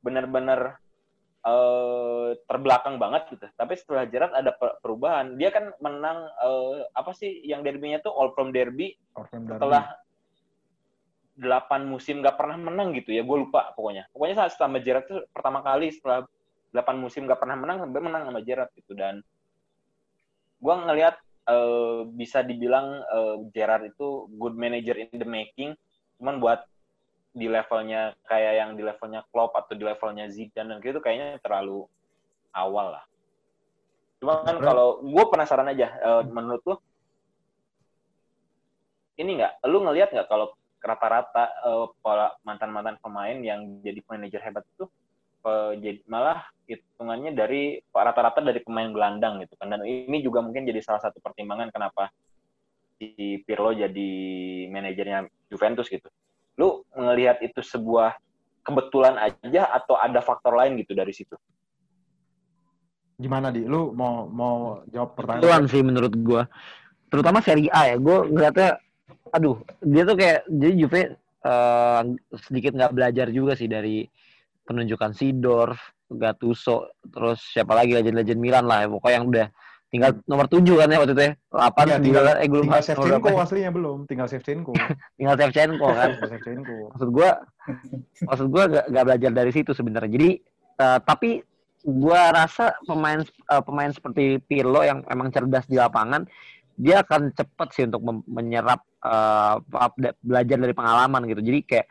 [0.00, 0.80] benar-benar
[1.48, 3.46] eh, terbelakang banget gitu.
[3.56, 5.40] Tapi setelah Gerrard ada per- perubahan.
[5.40, 8.12] Dia kan menang eh, apa sih yang derbynya tuh?
[8.12, 8.92] All From Derby.
[9.32, 9.96] Setelah
[11.38, 13.22] delapan musim gak pernah menang gitu ya.
[13.22, 14.10] Gue lupa pokoknya.
[14.12, 16.26] Pokoknya saat sama Gerrard tuh pertama kali setelah
[16.74, 18.92] delapan musim gak pernah menang sampai menang sama Gerrard gitu.
[18.92, 19.24] Dan
[20.58, 21.16] gue ngelihat
[21.48, 25.72] eh, bisa dibilang eh, Gerrard itu good manager in the making.
[26.18, 26.66] Cuman buat
[27.32, 31.84] di levelnya kayak yang di levelnya Klopp atau di levelnya Zidane dan gitu kayaknya terlalu
[32.56, 33.04] awal lah.
[34.18, 36.76] Cuman kan kalau gue penasaran aja eh, menurut lu
[39.18, 39.66] ini nggak?
[39.66, 41.50] Lu ngelihat nggak kalau rata-rata
[41.98, 44.86] pola mantan-mantan pemain yang jadi manajer hebat itu
[45.46, 49.70] eh, jadi malah hitungannya dari rata-rata dari pemain gelandang gitu kan.
[49.70, 52.10] Dan ini juga mungkin jadi salah satu pertimbangan kenapa
[52.98, 54.10] si Pirlo jadi
[54.70, 56.10] manajernya Juventus gitu.
[56.58, 58.18] Lu ngelihat itu sebuah
[58.66, 61.38] kebetulan aja atau ada faktor lain gitu dari situ?
[63.16, 63.64] Gimana di?
[63.64, 65.70] Lu mau mau jawab Kebetulan pertanyaan?
[65.70, 66.42] sih menurut gua.
[67.08, 67.96] Terutama Serie A ya.
[67.96, 68.76] Gue ngeliatnya
[69.32, 72.00] aduh, dia tuh kayak jadi Juve eh,
[72.36, 74.04] sedikit nggak belajar juga sih dari
[74.68, 75.80] penunjukan Sidorf,
[76.12, 78.88] Gattuso, terus siapa lagi legend-legend Milan lah ya.
[78.92, 79.46] Pokoknya yang udah
[79.88, 81.32] tinggal nomor 7 kan ya waktu itu ya.
[81.48, 83.40] 8 Iya, tinggal, 9 eh belum tinggal Shevchenko berapa?
[83.40, 83.98] aslinya belum.
[84.04, 84.72] Tinggal Shevchenko.
[85.16, 86.08] Tinggal Shevchenko kan.
[86.12, 86.76] Tinggal Shevchenko.
[86.92, 87.30] maksud gua
[88.22, 90.30] maksud gua gak, gak belajar dari situ sebenarnya jadi
[90.78, 91.30] eh, tapi
[91.82, 96.28] gua rasa pemain eh, pemain seperti Pirlo yang emang cerdas di lapangan
[96.74, 98.86] dia akan cepat sih untuk menyerap
[99.98, 101.86] da- belajar dari pengalaman gitu jadi kayak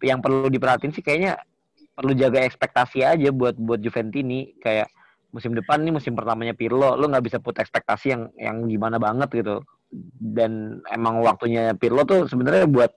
[0.00, 1.40] yang perlu diperhatiin sih kayaknya
[1.90, 4.92] perlu jaga ekspektasi aja buat buat Juventini kayak
[5.28, 9.28] musim depan nih musim pertamanya Pirlo lu nggak bisa put ekspektasi yang yang gimana banget
[9.44, 9.60] gitu
[10.20, 12.92] dan emang waktunya Pirlo tuh sebenarnya buat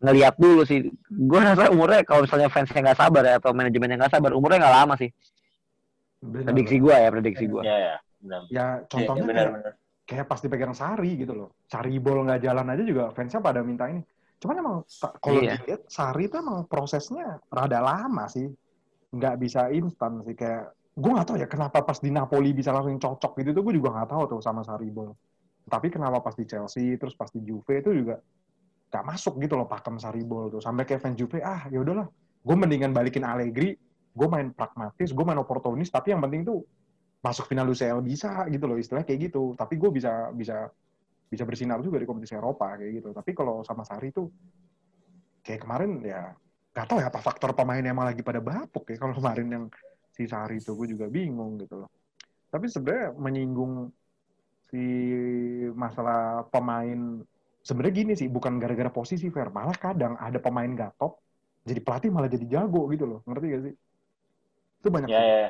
[0.00, 0.88] ngelihat dulu sih.
[1.12, 4.76] Gue rasa umurnya kalau misalnya fansnya nggak sabar ya atau manajemennya nggak sabar, umurnya nggak
[4.80, 5.10] lama sih.
[6.20, 7.62] Benar, Prediksi gue ya, prediksi gue.
[7.64, 7.94] Ya, ya.
[8.20, 8.40] Benar.
[8.52, 9.72] Ya contohnya Iya, benar kayak, benar.
[10.08, 11.48] kayak pas dipegang Sari gitu loh.
[11.68, 14.00] Sari bol nggak jalan aja juga fansnya pada minta ini.
[14.40, 14.76] Cuman emang
[15.20, 15.60] kalau Iya.
[15.60, 18.48] dilihat Sari itu emang prosesnya rada lama sih.
[19.12, 22.98] Nggak bisa instan sih kayak gue nggak tahu ya kenapa pas di Napoli bisa langsung
[22.98, 25.14] cocok gitu tuh gue juga nggak tahu tuh sama Sari bol.
[25.70, 28.18] Tapi kenapa pas di Chelsea terus pas di Juve itu juga
[28.90, 30.60] nggak masuk gitu loh pakem Sari bol tuh.
[30.62, 32.10] Sampai kayak fans Juve ah ya udahlah,
[32.42, 33.78] gue mendingan balikin Allegri,
[34.10, 36.66] gue main pragmatis, gue main oportunis, tapi yang penting tuh
[37.20, 40.72] masuk final UCL bisa gitu loh istilahnya kayak gitu tapi gue bisa bisa
[41.28, 44.32] bisa bersinar juga di kompetisi Eropa kayak gitu tapi kalau sama Sari tuh
[45.44, 46.32] kayak kemarin ya
[46.72, 49.64] nggak tahu ya apa faktor pemain emang lagi pada bapuk ya kalau kemarin yang
[50.20, 51.90] si Sari itu gue juga bingung gitu loh.
[52.52, 53.88] Tapi sebenarnya menyinggung
[54.68, 54.82] si
[55.72, 57.24] masalah pemain
[57.64, 61.20] sebenarnya gini sih bukan gara-gara posisi fair malah kadang ada pemain gak top
[61.64, 63.20] jadi pelatih malah jadi jago gitu loh.
[63.24, 63.74] Ngerti gak sih?
[64.80, 65.28] Itu banyak Ya, sih.
[65.28, 65.48] ya.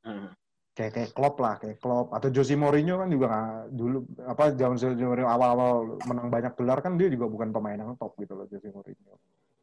[0.00, 0.32] Hmm.
[0.72, 2.08] kayak kayak Klopp lah kayak Klopp.
[2.16, 6.78] Atau Jose Mourinho kan juga nggak dulu apa zaman Jose Mourinho awal-awal menang banyak gelar
[6.80, 9.14] kan dia juga bukan pemain yang top gitu loh Jose Mourinho.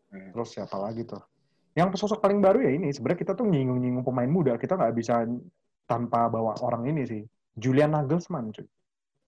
[0.07, 0.31] Hmm.
[0.31, 1.19] terus siapa lagi tuh
[1.77, 4.57] yang sosok paling baru ya ini sebenarnya kita tuh nyinggung-nyinggung pemain muda.
[4.57, 5.21] Kita nggak bisa
[5.85, 7.21] tanpa bawa orang ini sih.
[7.53, 8.65] Julian Nagelsmann cuy.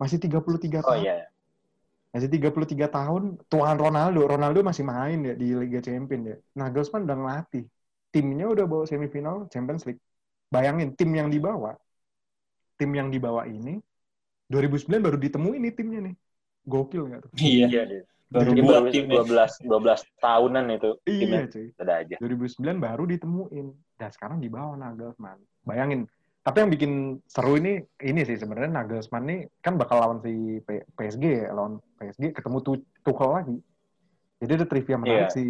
[0.02, 1.06] Masih 33 Oh tahun.
[1.06, 1.30] iya.
[2.10, 4.26] masih 33 tahun tuan Ronaldo.
[4.26, 6.38] Ronaldo masih main ya di Liga Champions ya.
[6.58, 7.70] Nagelsmann udah ngelatih.
[8.10, 10.02] Timnya udah bawa semifinal Champions League.
[10.50, 11.78] Bayangin tim yang dibawa.
[12.82, 13.78] Tim yang dibawa ini
[14.50, 16.16] 2009 baru ditemuin nih timnya nih.
[16.66, 17.32] Gokil nggak tuh?
[17.38, 17.70] Iya.
[17.70, 18.02] Iya.
[18.30, 19.26] Baru buat timnya.
[19.26, 21.68] 12 12 tahunan itu iya cuy.
[21.76, 22.16] Ada aja.
[22.22, 23.68] 2009 baru ditemuin.
[23.98, 25.42] Dan sekarang dibawa Nagelsmann.
[25.66, 26.06] Bayangin.
[26.40, 26.92] Tapi yang bikin
[27.26, 30.62] seru ini ini sih sebenarnya Nagelsmann nih kan bakal lawan si
[30.94, 33.58] PSG ya lawan PSG ketemu Tu- Tuchel lagi.
[34.40, 35.36] Jadi ada trivia menarik Iya.
[35.36, 35.46] si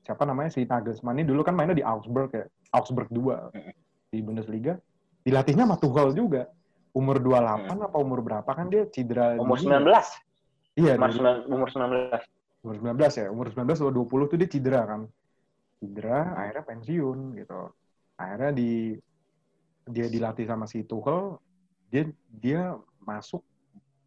[0.00, 1.26] siapa namanya si Nagelsmann ini.
[1.26, 2.46] Dulu kan mainnya di Augsburg ya.
[2.72, 3.74] Augsburg 2 Mm-mm.
[4.08, 4.78] di Bundesliga.
[5.20, 6.46] Dilatihnya sama Tuchel juga.
[6.94, 9.66] Umur 28 apa umur berapa kan dia cedera Umur dini.
[9.66, 10.23] 19.
[10.74, 12.64] Iya Umur 9 umur 19.
[12.64, 15.00] umur 19 ya umur 19 atau 20 tuh dia cedera kan.
[15.78, 17.60] Cedera akhirnya pensiun gitu.
[18.18, 18.70] Akhirnya di
[19.84, 21.36] dia dilatih sama si Tuchel
[21.92, 22.72] dia dia
[23.04, 23.44] masuk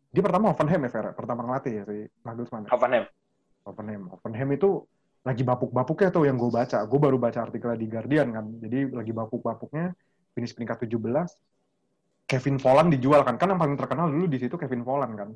[0.10, 2.69] dia pertama Hoffenheim ya Vera pertama ngelatih ya si Nagelsmann ya?
[2.73, 3.06] Hoffenheim.
[3.63, 4.01] Hoffenheim.
[4.10, 4.69] Hoffenheim itu
[5.21, 6.82] lagi bapuk-bapuknya tuh yang gue baca.
[6.88, 8.45] Gue baru baca artikelnya di Guardian kan.
[8.63, 9.93] Jadi lagi bapuk-bapuknya
[10.34, 10.97] finish peringkat 17
[12.25, 13.36] Kevin Volland dijual kan.
[13.38, 15.30] Kan yang paling terkenal dulu di situ Kevin Volland kan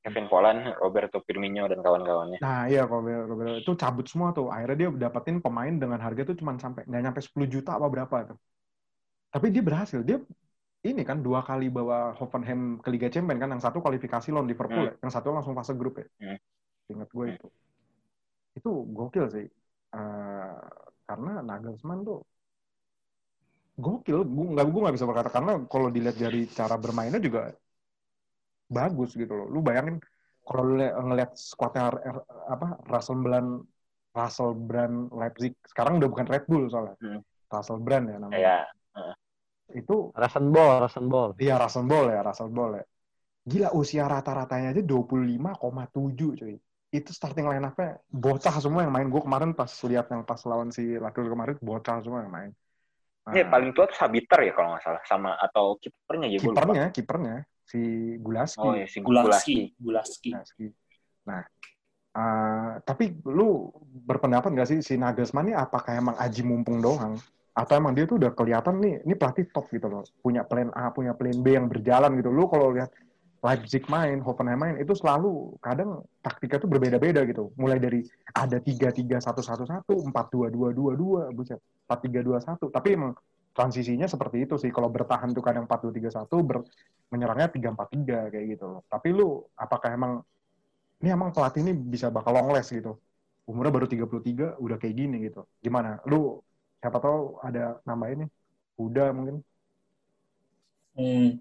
[0.00, 2.40] Kevin Volland, Roberto Firmino dan kawan-kawannya.
[2.40, 4.48] Nah iya kalau Robert itu cabut semua tuh.
[4.48, 8.16] Akhirnya dia dapetin pemain dengan harga tuh cuma sampai nggak nyampe 10 juta apa berapa
[8.32, 8.38] tuh.
[9.28, 10.00] Tapi dia berhasil.
[10.00, 10.24] Dia
[10.80, 13.52] ini kan dua kali bawa Hoffenheim ke Liga Champions kan.
[13.52, 14.94] Yang satu kualifikasi lawan Liverpool ya.
[15.04, 16.08] Yang satu langsung fase grup ya.
[16.24, 16.38] Hmm.
[16.96, 17.48] Ingat gue itu.
[18.56, 19.46] Itu gokil sih.
[19.92, 20.56] Eh,
[21.04, 22.24] karena Nagelsmann tuh
[23.76, 24.24] gokil.
[24.24, 27.52] Gue nggak gue nggak bisa berkata karena kalau dilihat dari cara bermainnya juga
[28.70, 29.46] bagus gitu loh.
[29.50, 29.98] Lu bayangin
[30.46, 33.50] kalau lu li- ngeliat skuadnya R- apa Russell Brand
[34.10, 36.96] Russell Brand Leipzig sekarang udah bukan Red Bull soalnya.
[37.02, 37.20] Hmm.
[37.50, 38.38] Russell Brand ya namanya.
[38.38, 38.58] Ya,
[39.70, 41.38] Itu Rasenball, Rasenball.
[41.38, 42.84] iya Russell Ball ya, Russell Ball ya.
[43.46, 46.54] Gila usia rata-ratanya aja 25,7 cuy.
[46.90, 49.06] Itu starting line up-nya bocah semua yang main.
[49.06, 52.50] Gue kemarin pas lihat yang pas lawan si Lakers kemarin bocah semua yang main.
[53.30, 56.50] Nah, Ini paling tua tuh Sabiter ya kalau nggak salah sama atau kipernya ya gue
[56.50, 56.66] lupa.
[56.66, 57.36] kipernya, kipernya
[57.70, 57.80] si
[58.18, 58.66] Gulaski.
[58.66, 59.30] Oh ya si Gulaski.
[59.30, 60.30] Gulaski, Gulaski.
[60.34, 60.66] Gulaski.
[61.30, 61.42] Nah,
[62.18, 63.70] eh, tapi lu
[64.10, 67.14] berpendapat nggak sih si Nagelsmann ini apakah emang aji mumpung doang?
[67.54, 70.02] Atau emang dia tuh udah kelihatan nih, ini pelatih top gitu loh.
[70.22, 72.30] Punya plan A, punya plan B yang berjalan gitu.
[72.30, 72.90] Lu kalau lihat
[73.40, 77.50] Leipzig main, Hoffenheim main, itu selalu kadang taktiknya tuh berbeda-beda gitu.
[77.56, 78.04] Mulai dari
[78.36, 81.60] ada 3-3-1-1-1, 4-2-2-2-2, buset.
[81.88, 82.70] 4-3-2-1.
[82.70, 83.12] Tapi emang
[83.60, 84.72] transisinya seperti itu sih.
[84.72, 86.64] Kalau bertahan tuh kadang 4-2-3-1, ber,
[87.12, 88.80] menyerangnya 3-4-3 kayak gitu loh.
[88.88, 90.24] Tapi lu apakah emang
[91.04, 92.96] ini emang pelatih ini bisa bakal long last gitu?
[93.44, 95.44] Umurnya baru 33 udah kayak gini gitu.
[95.60, 96.00] Gimana?
[96.08, 96.40] Lu
[96.80, 98.24] siapa tahu ada nama ini?
[98.80, 99.44] Huda mungkin.
[100.96, 101.36] Hmm,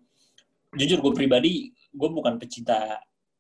[0.75, 2.99] jujur gue pribadi, gue bukan pecinta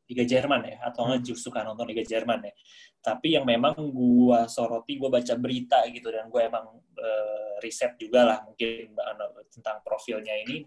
[0.09, 2.53] Liga Jerman ya, atau nggak justru suka nonton Liga Jerman ya.
[2.97, 8.25] Tapi yang memang gue soroti, gue baca berita gitu, dan gue emang uh, riset juga
[8.25, 10.65] lah mungkin uh, tentang profilnya ini.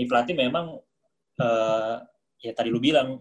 [0.00, 0.80] Ini pelatih memang,
[1.44, 1.96] uh,
[2.40, 3.20] ya tadi lu bilang,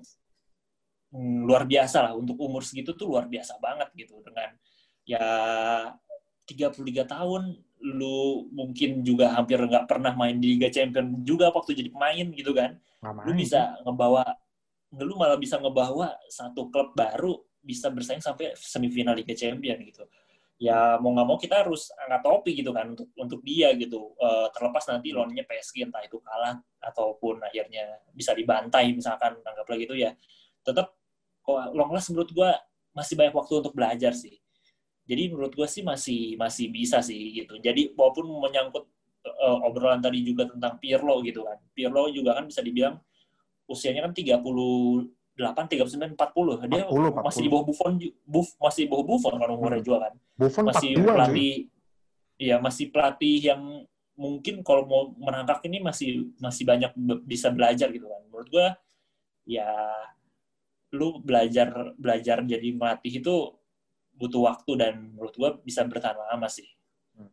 [1.11, 4.55] mm, luar biasa lah, untuk umur segitu tuh luar biasa banget gitu, dengan
[5.03, 5.27] ya
[6.47, 11.91] 33 tahun, lu mungkin juga hampir nggak pernah main di Liga Champion juga waktu jadi
[11.91, 12.79] pemain gitu kan.
[13.27, 14.23] Lu bisa ngebawa
[14.97, 20.07] lu malah bisa ngebawa satu klub baru bisa bersaing sampai semifinal Liga Champion gitu.
[20.59, 24.11] Ya mau nggak mau kita harus angkat topi gitu kan untuk untuk dia gitu.
[24.19, 29.95] Uh, terlepas nanti lawannya PSG entah itu kalah ataupun akhirnya bisa dibantai misalkan anggaplah gitu
[29.95, 30.11] ya.
[30.65, 30.91] Tetap
[31.45, 32.57] kok long last menurut gua
[32.91, 34.35] masih banyak waktu untuk belajar sih.
[35.07, 37.55] Jadi menurut gua sih masih masih bisa sih gitu.
[37.63, 38.83] Jadi walaupun menyangkut
[39.23, 41.55] uh, obrolan tadi juga tentang Pirlo gitu kan.
[41.71, 42.99] Pirlo juga kan bisa dibilang
[43.69, 44.41] usianya kan 38,
[45.37, 46.67] 39, 40.
[46.67, 47.27] Dia 40, 40.
[47.29, 47.91] masih di bawah Buffon,
[48.25, 49.87] Buff, masih di bawah Buffon kan umurnya hmm.
[49.87, 50.13] juga kan.
[50.35, 51.53] Buffon masih 42 pelatih,
[52.39, 53.61] Iya, masih pelatih yang
[54.15, 56.91] mungkin kalau mau merangkak ini masih masih banyak
[57.23, 58.21] bisa belajar gitu kan.
[58.31, 58.67] Menurut gua
[59.43, 59.67] ya
[60.95, 63.35] lu belajar belajar jadi melatih itu
[64.15, 66.67] butuh waktu dan menurut gua bisa bertahan lama sih.
[67.15, 67.31] Hmm.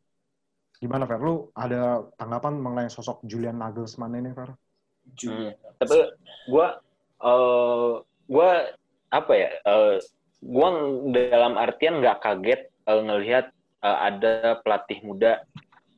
[0.83, 1.23] Gimana Fer?
[1.23, 4.51] Lu ada tanggapan mengenai sosok Julian Nagelsmann ini Fer?
[4.51, 5.55] Hmm.
[5.79, 5.97] Tapi
[6.49, 6.67] gue
[7.23, 7.93] uh,
[8.27, 8.51] gue
[9.13, 9.51] apa ya?
[9.65, 9.97] Uh,
[10.41, 10.69] gue
[11.33, 13.51] dalam artian nggak kaget uh, ngelihat
[13.83, 15.43] uh, ada pelatih muda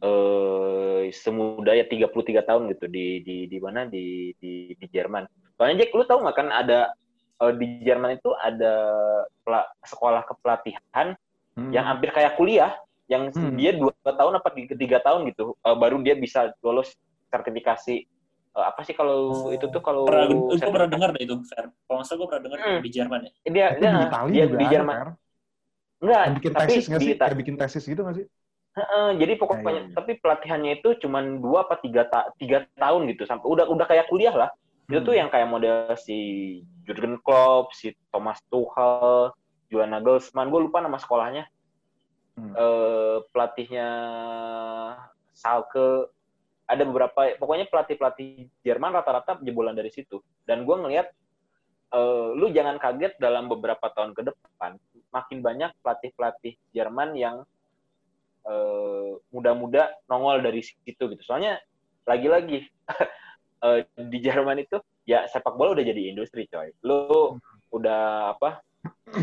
[0.02, 5.26] uh, semuda ya 33 tahun gitu di di di mana di di di Jerman.
[5.58, 6.94] Soalnya Jack lu tahu nggak kan ada
[7.42, 8.74] uh, di Jerman itu ada
[9.86, 11.14] sekolah kepelatihan
[11.58, 11.70] hmm.
[11.74, 12.74] yang hampir kayak kuliah
[13.08, 13.56] yang hmm.
[13.56, 16.92] dia dua tahun apa tiga tahun gitu uh, baru dia bisa lolos
[17.32, 18.04] sertifikasi
[18.62, 21.70] apa sih kalau itu tuh kalau pernah, gue pernah dengar deh itu Fer.
[21.86, 22.80] Kalau nggak gue pernah dengar hmm.
[22.82, 23.30] di Jerman ya.
[23.48, 24.96] Dia dia di Itali dia juga di Jerman.
[24.96, 25.12] Ada,
[25.98, 27.14] Enggak, bikin tapi tesis nggak sih?
[27.18, 28.26] Kayak bikin tesis gitu nggak sih?
[28.78, 29.94] Uh, jadi pokoknya ya, ya, ya.
[29.98, 34.06] tapi pelatihannya itu cuma dua apa tiga ta tiga tahun gitu sampai udah udah kayak
[34.06, 34.50] kuliah lah
[34.86, 35.26] itu tuh Hmm.
[35.26, 36.16] yang kayak model si
[36.86, 39.34] Jurgen Klopp si Thomas Tuchel
[39.66, 41.50] Juan Nagelsmann gue lupa nama sekolahnya
[42.38, 42.54] Hmm.
[42.54, 43.88] Eh, pelatihnya
[45.34, 46.06] Salke
[46.68, 50.20] ada beberapa pokoknya pelatih pelatih Jerman rata-rata jebolan dari situ.
[50.44, 51.08] Dan gue ngelihat
[51.96, 54.76] eh, lu jangan kaget dalam beberapa tahun ke depan
[55.08, 57.36] makin banyak pelatih pelatih Jerman yang
[58.44, 61.22] eh, muda-muda nongol dari situ gitu.
[61.24, 61.56] Soalnya
[62.04, 62.68] lagi-lagi
[63.64, 64.76] eh, di Jerman itu
[65.08, 66.68] ya sepak bola udah jadi industri coy.
[66.84, 67.40] Lu
[67.72, 68.60] udah apa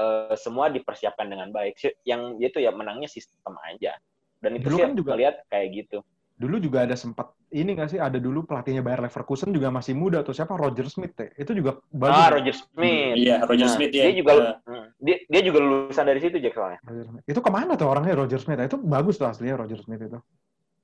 [0.00, 1.80] eh, semua dipersiapkan dengan baik.
[2.04, 3.96] Yang itu ya menangnya sistem aja.
[4.44, 6.04] Dan itu sih kan juga- melihat kayak gitu
[6.36, 7.98] Dulu juga ada sempat ini nggak sih?
[8.00, 11.32] Ada dulu pelatihnya Bayer Leverkusen juga masih muda tuh siapa Roger Smith ya?
[11.40, 12.12] Itu juga bagus.
[12.12, 12.34] ah ya?
[12.36, 14.04] Roger Smith Iya, Roger Nah, Smith ya.
[14.04, 17.24] dia juga Eh, hmm, dia, dia juga lulusan dari situ Jack soalnya Roger Smith.
[17.24, 18.60] Itu ke mana tuh orangnya Roger Smith?
[18.60, 20.18] Itu bagus tuh aslinya Roger Smith itu.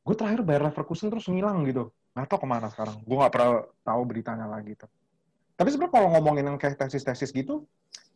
[0.02, 1.92] Gue terakhir Bayer Leverkusen terus ngilang gitu.
[2.16, 2.96] Nggak tahu ke mana sekarang.
[3.04, 3.50] Gue nggak pernah
[3.84, 4.88] tahu beritanya lagi tuh.
[5.52, 7.68] Tapi sebenarnya kalau ngomongin yang kayak tesis-tesis gitu,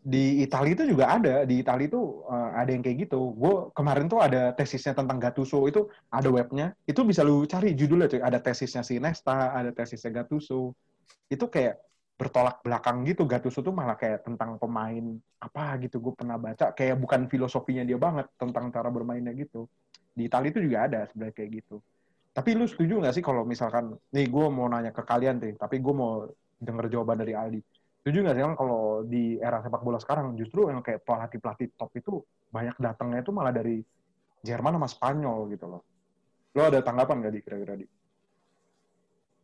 [0.06, 1.42] di Italia itu juga ada.
[1.42, 3.34] Di Italia itu eh, ada yang kayak gitu.
[3.34, 6.70] Gue kemarin tuh ada tesisnya tentang Gattuso itu ada webnya.
[6.86, 8.22] Itu bisa lu cari judulnya tuh.
[8.22, 10.78] Ada tesisnya si Nesta, ada tesisnya Gattuso.
[11.26, 11.82] Itu kayak
[12.14, 13.26] bertolak belakang gitu.
[13.26, 15.98] Gattuso tuh malah kayak tentang pemain apa gitu.
[15.98, 19.66] Gue pernah baca kayak bukan filosofinya dia banget tentang cara bermainnya gitu.
[20.14, 21.82] Di Italia itu juga ada sebenarnya kayak gitu.
[22.30, 25.80] Tapi lu setuju nggak sih kalau misalkan, nih gue mau nanya ke kalian sih, tapi
[25.80, 26.28] gue mau
[26.60, 27.60] denger jawaban dari Aldi.
[28.06, 31.90] Setuju nggak sih kan kalau di era sepak bola sekarang justru yang kayak pelatih-pelatih top
[31.98, 32.22] itu
[32.54, 33.82] banyak datangnya itu malah dari
[34.46, 35.82] Jerman sama Spanyol gitu loh.
[36.54, 37.86] Lo ada tanggapan nggak di kira-kira di?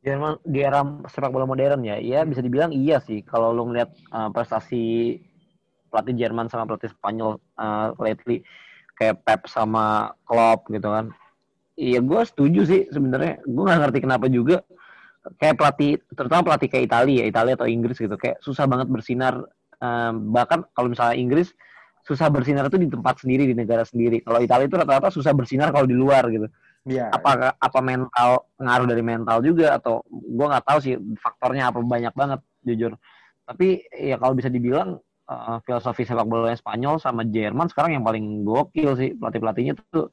[0.06, 0.78] Jerman di era
[1.10, 3.26] sepak bola modern ya, iya bisa dibilang iya sih.
[3.26, 5.18] Kalau lu ngeliat uh, prestasi
[5.90, 8.46] pelatih Jerman sama pelatih Spanyol uh, lately
[8.94, 11.10] kayak Pep sama Klopp gitu kan.
[11.74, 13.42] Iya gue setuju sih sebenarnya.
[13.42, 14.62] Gue nggak ngerti kenapa juga
[15.38, 19.38] kayak pelatih terutama pelatih kayak Italia ya, Italia atau Inggris gitu kayak susah banget bersinar
[19.78, 21.54] um, bahkan kalau misalnya Inggris
[22.02, 24.26] susah bersinar itu di tempat sendiri di negara sendiri.
[24.26, 26.50] Kalau Italia itu rata-rata susah bersinar kalau di luar gitu
[26.82, 27.14] Iya.
[27.14, 32.10] apa apa mental ngaruh dari mental juga atau gue nggak tahu sih faktornya apa banyak
[32.10, 32.98] banget jujur
[33.46, 34.98] tapi ya kalau bisa dibilang
[35.30, 40.10] uh, filosofi sepak bola Spanyol sama Jerman sekarang yang paling gokil sih pelatih pelatihnya tuh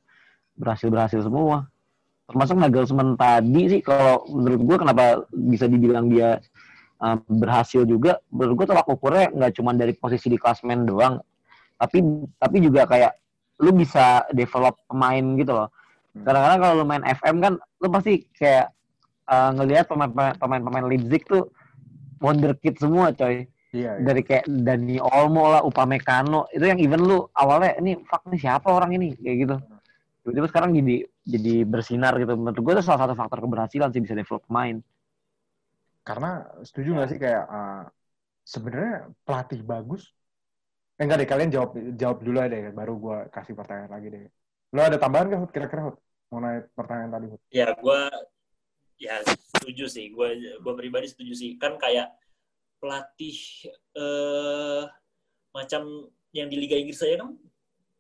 [0.54, 1.66] berhasil berhasil semua
[2.30, 6.38] termasuk Nagelsmann tadi sih kalau menurut gue kenapa bisa dibilang dia
[7.02, 11.18] uh, berhasil juga menurut gue tolak ukurnya nggak cuma dari posisi di klasmen doang
[11.82, 12.06] tapi
[12.38, 13.18] tapi juga kayak
[13.66, 15.70] lu bisa develop pemain gitu loh
[16.10, 16.26] Hmm.
[16.26, 17.54] kadang-kadang kalau lu main FM kan
[17.86, 18.74] lu pasti kayak
[19.30, 19.86] uh, ngelihat
[20.42, 21.54] pemain-pemain Leipzig tuh
[22.18, 24.02] wonderkid semua coy Iya, iya.
[24.02, 28.66] dari kayak Dani Olmo lah, Upamecano itu yang even lu awalnya ini fuck nih siapa
[28.66, 29.56] orang ini kayak gitu.
[30.26, 32.34] Tiba-tiba sekarang jadi jadi bersinar gitu.
[32.34, 34.82] Menurut gue itu salah satu faktor keberhasilan sih bisa develop pemain.
[36.02, 37.84] Karena setuju nggak sih kayak uh,
[38.42, 40.10] sebenarnya pelatih bagus?
[40.98, 44.24] Eh, enggak deh, kalian jawab jawab dulu aja deh, baru gue kasih pertanyaan lagi deh.
[44.74, 45.52] Lo ada tambahan nggak Hud?
[45.54, 45.98] Kira-kira Hud?
[46.34, 47.42] Mengenai pertanyaan tadi Hud?
[47.54, 48.02] Ya, gue
[49.00, 49.16] ya
[49.56, 50.12] setuju sih.
[50.12, 51.56] Gue gue pribadi setuju sih.
[51.62, 52.12] Kan kayak
[52.82, 53.38] pelatih
[53.96, 54.84] eh
[55.54, 57.34] macam yang di Liga Inggris saya kan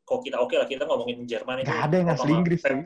[0.05, 2.81] kok kita oke lah kita ngomongin Jerman itu Gak ada yang asli Inggris sih.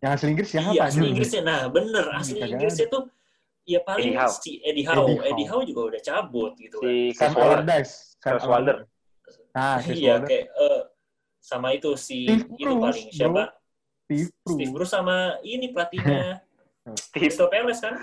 [0.00, 0.70] Yang asli Inggris siapa?
[0.72, 1.04] Iya, asli?
[1.12, 1.42] Inggrisnya.
[1.44, 2.04] Nah, bener.
[2.16, 3.02] Asli Inggrisnya tuh
[3.68, 4.32] ya paling Eddie Howe.
[4.32, 5.04] si Eddie Howe.
[5.04, 5.28] Eddie Howe.
[5.28, 6.88] Eddie Howe juga udah cabut gitu kan.
[6.88, 7.32] Si Sam.
[7.36, 7.92] Allardyce.
[8.18, 8.76] Sam Wilder.
[9.50, 10.80] Nah, Iya, kayak eh,
[11.38, 13.42] sama itu si Steve itu Bruce, paling siapa?
[14.06, 14.54] Steve Bruce.
[14.54, 16.22] Steve Bruce sama ini pelatihnya
[17.00, 17.94] Steve Crystal Palace kan?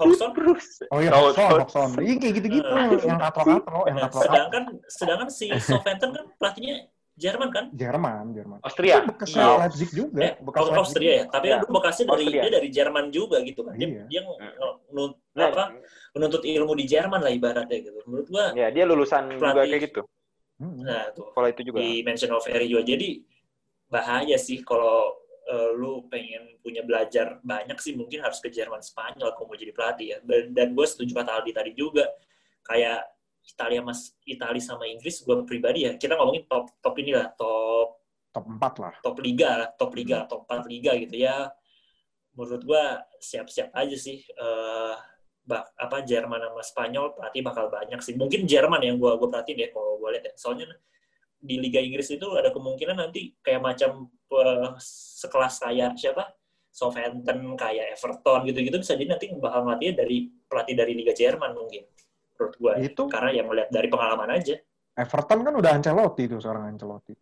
[0.00, 0.30] Hawkson.
[0.32, 0.80] Bruce.
[0.88, 1.60] Oh iya, Hobson.
[1.60, 1.90] Hobson.
[2.00, 2.64] Iya kayak gitu-gitu.
[2.64, 3.04] Eh.
[3.04, 4.24] yang katro-katro, yang Nah, katro-katro.
[4.24, 6.76] sedangkan sedangkan si Southampton kan pelatihnya
[7.16, 7.64] Jerman kan?
[7.72, 8.58] Jerman, Jerman.
[8.62, 8.94] Austria.
[8.98, 9.56] Itu bekasnya Iya.
[9.58, 10.18] Leipzig juga.
[10.20, 10.80] Eh, bekas Aus- Leipzig.
[10.80, 11.24] Austria ya.
[11.26, 12.40] Tapi Ya, kan dulu bekasnya dari Austria.
[12.40, 13.74] dia dari Jerman juga gitu kan.
[13.76, 14.02] Dia, Iya.
[14.06, 14.38] dia nge-
[14.90, 15.64] nge- Nah, apa,
[16.10, 17.98] menuntut ilmu di Jerman lah ibaratnya gitu.
[18.04, 19.70] Menurut gua ya dia lulusan juga Pelatih.
[19.70, 20.02] kayak gitu.
[20.60, 20.76] Hmm.
[20.84, 21.78] nah tuh Sekolah itu juga.
[21.80, 22.84] di mention of Harry juga.
[22.84, 23.24] Jadi
[23.86, 29.34] bahaya sih kalau eh, lu pengen punya belajar banyak sih mungkin harus ke Jerman Spanyol
[29.34, 30.18] kalau mau jadi pelatih ya.
[30.22, 32.06] Dan, dan gue setuju kata Aldi tadi juga
[32.62, 33.02] kayak
[33.44, 38.00] Italia mas Italia sama Inggris gue pribadi ya kita ngomongin top top inilah top
[38.30, 38.94] Top 4 lah.
[39.02, 41.50] top liga lah top liga top 4 liga gitu ya.
[42.38, 44.94] Menurut gua siap-siap aja sih eh
[45.42, 48.14] bak, apa Jerman sama Spanyol pelatih bakal banyak sih.
[48.14, 50.34] Mungkin Jerman yang gua gua perhatiin ya kalau gua lihat ya.
[50.38, 50.70] Soalnya
[51.42, 54.70] di Liga Inggris itu ada kemungkinan nanti kayak macam eh,
[55.18, 56.30] sekelas kayak siapa?
[56.70, 61.82] Southampton kayak Everton gitu-gitu bisa jadi nanti bakal ngelatih dari pelatih dari Liga Jerman mungkin
[62.40, 64.56] menurut gua Itu karena yang melihat dari pengalaman aja
[64.96, 67.14] Everton kan udah Ancelotti tuh seorang Ancelotti.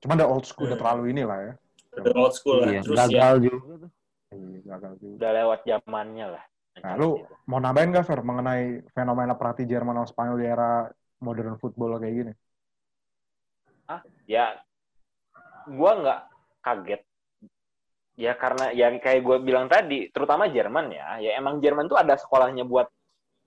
[0.00, 0.84] Cuma udah old school, udah Hmm.
[0.84, 1.52] terlalu inilah ya.
[1.96, 3.90] udah old school lah Iya, terus ya gagal juga tuh.
[4.36, 5.14] Iya, gagal juga.
[5.16, 6.44] Udah lewat zamannya lah.
[6.76, 7.08] Nah, lu
[7.48, 10.70] mau nambahin nggak, Fer, mengenai fenomena pelatih Jerman sama Spanyol di era
[11.24, 12.32] modern football kayak gini?
[14.26, 14.58] ya
[15.70, 16.20] gua nggak
[16.58, 17.02] kaget
[18.18, 22.18] ya karena yang kayak gue bilang tadi terutama Jerman ya ya emang Jerman tuh ada
[22.18, 22.90] sekolahnya buat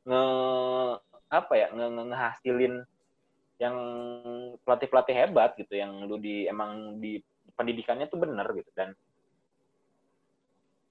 [0.07, 0.23] nge
[1.29, 2.73] apa ya nge, nge- ngehasilin
[3.59, 3.75] yang
[4.63, 7.19] pelatih pelatih hebat gitu yang lu di emang di
[7.53, 8.95] pendidikannya tuh bener gitu dan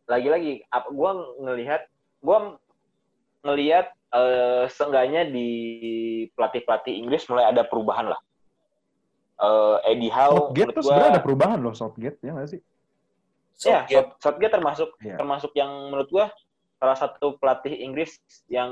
[0.09, 1.11] lagi-lagi apa gue
[1.45, 1.83] ngelihat
[2.21, 2.39] gue
[3.45, 5.49] ngelihat eh, seenggaknya di
[6.33, 8.21] pelatih pelatih Inggris mulai ada perubahan lah
[9.39, 12.59] eh Eddie Howe Southgate menurut tuh gua- sebenarnya ada perubahan loh, Southgate, ya nggak sih?
[12.59, 12.67] Ya,
[13.55, 13.95] Southgate.
[13.95, 15.15] South- Southgate termasuk Iya.
[15.15, 16.27] termasuk yang menurut gua
[16.83, 18.19] salah satu pelatih Inggris
[18.51, 18.71] yang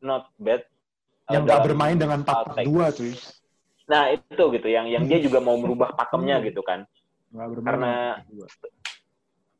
[0.00, 0.62] not bad.
[1.26, 3.12] Yang eh, nggak bermain dengan hal 4-4-2, cuy.
[3.86, 6.46] Nah, itu gitu yang yang dia juga mau merubah pakemnya Iya.
[6.50, 6.86] gitu kan.
[7.30, 8.74] Karena- dengan 4-4-2.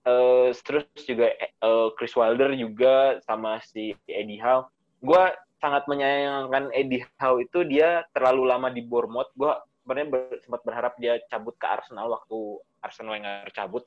[0.06, 4.70] Eh terus juga eh, Chris Wilder juga sama si Eddie Howe.
[5.02, 9.34] Gua sangat menyayangkan Eddie Howe itu dia terlalu lama di Bournemouth.
[9.34, 12.38] Gua sebenarnya ber- sempat berharap dia cabut ke Arsenal waktu
[12.78, 13.82] Arsenal Wenger cabut.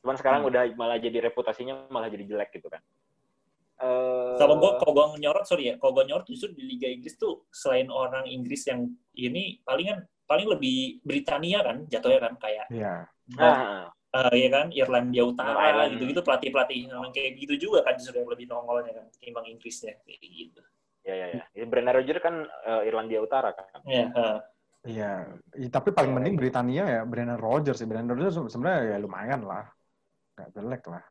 [0.00, 0.48] Cuman sekarang Hmm.
[0.52, 2.80] udah malah jadi reputasinya malah jadi jelek gitu kan.
[3.80, 7.16] Eh, Sama gue, kalau gue nyorot, sorry ya, kalau gue nyorot justru di Liga Inggris
[7.16, 8.84] tuh selain orang Inggris yang
[9.16, 13.08] ini palingan paling lebih Britania kan jatuhnya kan kayak Iya.
[13.40, 15.96] Nah, eh, ya kan Irlandia Utara Ireland.
[15.96, 20.20] gitu-gitu pelatih-pelatih yang kayak gitu juga kan justru yang lebih nongolnya kan ketimbang Inggrisnya kayak
[20.22, 20.60] gitu.
[21.00, 21.44] ya ya ya.
[21.56, 23.80] Ya, Brendan Rodgers kan eh, Irlandia Utara kan.
[23.88, 24.38] Ya, eh.
[24.80, 25.12] Iya,
[25.56, 26.40] I- tapi paling Iya, mending iya.
[26.44, 27.88] Britania ya Brendan Rodgers sih.
[27.88, 29.64] Brendan Rodgers se- sebenarnya ya lumayan lah,
[30.36, 31.02] nggak jelek lah.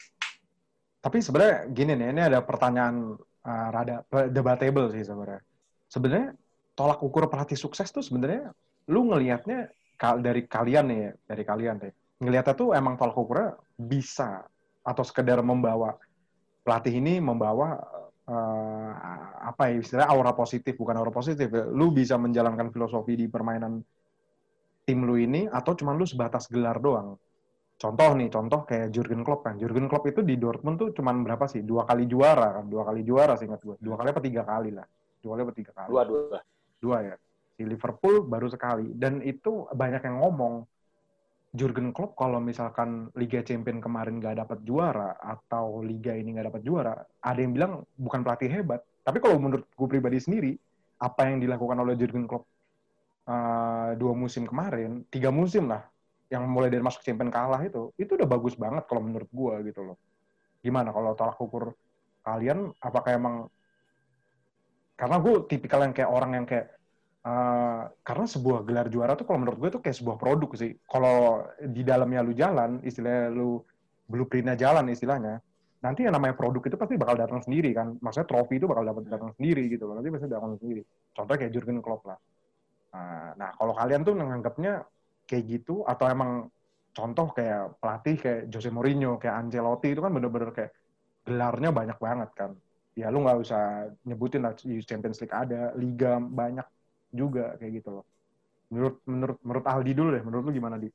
[1.00, 3.16] Tapi sebenarnya gini nih, ini ada pertanyaan
[3.48, 5.42] uh, rada debatable sih sebenarnya.
[5.88, 6.36] Sebenarnya
[6.76, 8.52] tolak ukur pelatih sukses tuh sebenarnya
[8.92, 9.72] lu ngelihatnya
[10.20, 11.94] dari kalian nih, dari kalian deh.
[12.20, 14.44] Ngelihatnya tuh emang tolak ukurnya bisa
[14.84, 15.96] atau sekedar membawa
[16.64, 17.80] pelatih ini membawa
[18.28, 18.92] eh,
[19.40, 21.64] apa ya istilahnya aura positif bukan aura positif ya.
[21.68, 23.80] lu bisa menjalankan filosofi di permainan
[24.84, 27.16] tim lu ini atau cuman lu sebatas gelar doang
[27.80, 29.56] contoh nih contoh kayak Jurgen Klopp kan.
[29.56, 31.64] Jurgen Klopp itu di Dortmund tuh cuman berapa sih?
[31.64, 32.68] Dua kali juara kan?
[32.68, 34.86] Dua kali juara sih ingat gue dua kali apa tiga kali lah.
[35.24, 35.90] Dua kali apa tiga kali?
[35.90, 36.40] Dua dua.
[36.84, 37.16] dua ya.
[37.56, 38.92] Di Liverpool baru sekali.
[38.92, 40.68] Dan itu banyak yang ngomong
[41.50, 46.62] Jurgen Klopp kalau misalkan Liga Champion kemarin nggak dapat juara atau Liga ini nggak dapat
[46.62, 46.94] juara,
[47.26, 48.86] ada yang bilang bukan pelatih hebat.
[49.02, 50.54] Tapi kalau menurut gue pribadi sendiri,
[51.02, 52.46] apa yang dilakukan oleh Jurgen Klopp
[53.26, 55.82] uh, dua musim kemarin, tiga musim lah,
[56.30, 59.82] yang mulai dari masuk Champion kalah itu, itu udah bagus banget kalau menurut gue gitu
[59.82, 59.98] loh.
[60.62, 61.74] Gimana kalau tolak ukur
[62.22, 62.70] kalian?
[62.78, 63.36] Apakah emang
[64.94, 66.80] karena gue tipikal yang kayak orang yang kayak
[67.20, 70.72] Uh, karena sebuah gelar juara tuh kalau menurut gue tuh kayak sebuah produk sih.
[70.88, 73.60] Kalau di dalamnya lu jalan, istilahnya lu
[74.08, 75.44] blueprintnya jalan istilahnya,
[75.84, 78.00] nanti yang namanya produk itu pasti bakal datang sendiri kan.
[78.00, 80.00] Maksudnya trofi itu bakal dapat datang sendiri gitu loh.
[80.00, 80.82] Nanti pasti datang sendiri.
[81.12, 82.18] Contohnya kayak Jurgen Klopp lah.
[82.96, 84.74] Nah, nah kalau kalian tuh menganggapnya
[85.30, 86.50] kayak gitu atau emang
[86.90, 90.72] contoh kayak pelatih kayak Jose Mourinho, kayak Ancelotti itu kan bener-bener kayak
[91.22, 92.52] gelarnya banyak banget kan.
[92.98, 96.66] Ya lu nggak usah nyebutin lah Champions League ada, Liga banyak
[97.14, 98.06] juga kayak gitu loh.
[98.74, 100.90] Menurut menurut menurut Aldi dulu deh, menurut lu gimana di?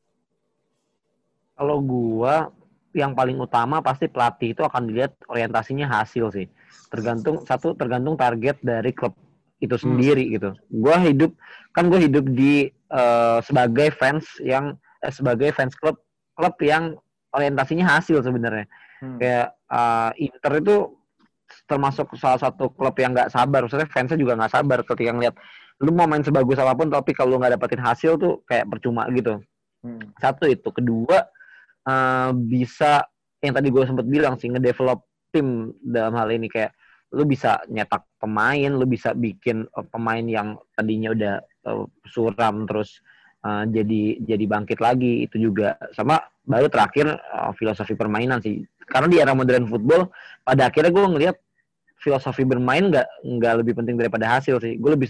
[1.55, 2.51] Kalau gua
[2.95, 6.47] yang paling utama pasti pelatih itu akan dilihat orientasinya hasil sih.
[6.91, 9.15] Tergantung satu tergantung target dari klub
[9.63, 10.33] itu sendiri hmm.
[10.39, 10.51] gitu.
[10.71, 11.35] Gua hidup
[11.75, 15.99] kan gue hidup di uh, sebagai fans yang eh, sebagai fans klub
[16.39, 16.95] klub yang
[17.35, 18.71] orientasinya hasil sebenarnya.
[19.03, 19.19] Hmm.
[19.19, 20.77] Kayak uh, Inter itu
[21.67, 23.67] termasuk salah satu klub yang nggak sabar.
[23.67, 25.35] Maksudnya fansnya juga nggak sabar ketika ngeliat
[25.83, 29.43] lu mau main sebagus apa pun tapi kalau nggak dapetin hasil tuh kayak percuma gitu
[29.83, 30.15] hmm.
[30.23, 31.27] satu itu kedua
[31.89, 33.03] uh, bisa
[33.43, 35.03] yang tadi gue sempat bilang sih ngedevelop
[35.35, 36.71] tim dalam hal ini kayak
[37.15, 41.35] lu bisa nyetak pemain lu bisa bikin uh, pemain yang tadinya udah
[41.71, 42.99] uh, suram terus
[43.47, 45.79] uh, jadi jadi bangkit lagi itu juga.
[45.95, 48.67] Sama baru terakhir uh, filosofi permainan sih.
[48.85, 50.11] Karena di era modern football
[50.43, 51.37] pada akhirnya gue ngelihat
[52.03, 54.77] filosofi bermain nggak nggak lebih penting daripada hasil sih.
[54.77, 55.09] Gue lebih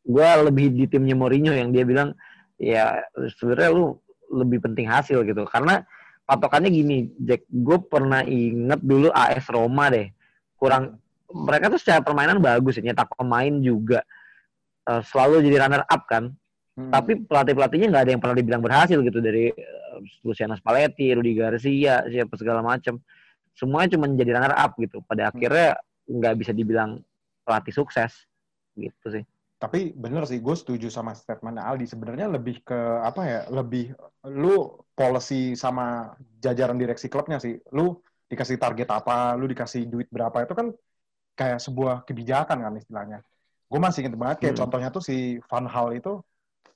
[0.00, 2.16] gue lebih di timnya Mourinho yang dia bilang
[2.56, 3.04] ya
[3.36, 3.98] sebenarnya lu
[4.30, 5.44] lebih penting hasil gitu.
[5.50, 5.84] Karena
[6.24, 10.08] patokannya gini Jack gue pernah inget dulu AS Roma deh.
[10.56, 11.00] Kurang
[11.34, 14.02] mereka tuh secara permainan bagus ya nyetak pemain juga.
[14.88, 16.34] Uh, selalu jadi runner up kan.
[16.70, 16.86] Hmm.
[16.86, 21.34] tapi pelatih pelatihnya nggak ada yang pernah dibilang berhasil gitu dari uh, Luciano Spalletti, Rudi
[21.34, 23.02] Garcia siapa segala macam
[23.58, 25.02] semuanya cuma jadi runner up gitu.
[25.04, 25.30] Pada hmm.
[25.34, 25.68] akhirnya
[26.10, 27.02] nggak bisa dibilang
[27.44, 28.24] pelatih sukses
[28.78, 29.24] gitu sih.
[29.60, 31.84] Tapi bener sih gue setuju sama statement Aldi.
[31.84, 33.92] Sebenarnya lebih ke apa ya lebih
[34.32, 37.60] lu policy sama jajaran direksi klubnya sih.
[37.76, 38.00] Lu
[38.30, 40.70] dikasih target apa lu dikasih duit berapa itu kan
[41.40, 43.18] kayak sebuah kebijakan kan istilahnya.
[43.64, 44.62] Gue masih inget banget kayak hmm.
[44.66, 46.20] contohnya tuh si Van Hal itu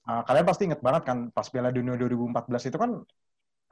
[0.08, 3.04] uh, kalian pasti inget banget kan pas Piala Dunia 2014 itu kan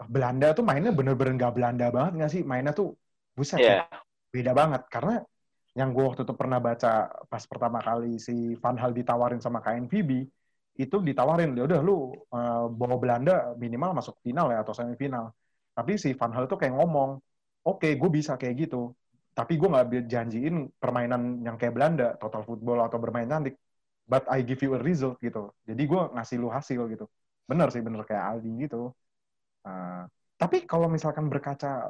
[0.04, 2.42] Belanda tuh mainnya bener-bener gak Belanda banget gak sih?
[2.44, 2.92] Mainnya tuh
[3.32, 3.88] buset yeah.
[4.28, 4.84] beda banget.
[4.92, 5.16] Karena
[5.72, 10.10] yang gue waktu itu pernah baca pas pertama kali si Van Hal ditawarin sama KNVB
[10.72, 15.32] itu ditawarin ya udah lu uh, bawa Belanda minimal masuk final ya atau semifinal.
[15.72, 17.16] Tapi si Van Hal tuh kayak ngomong
[17.64, 18.92] oke okay, gue bisa kayak gitu
[19.32, 23.56] tapi gue nggak janjiin permainan yang kayak Belanda total football atau bermain cantik
[24.12, 25.52] but I give you a result gitu.
[25.64, 27.06] Jadi gue ngasih lu hasil gitu.
[27.48, 28.92] Bener sih bener kayak Aldi gitu.
[29.64, 30.04] Uh,
[30.36, 31.88] tapi kalau misalkan berkaca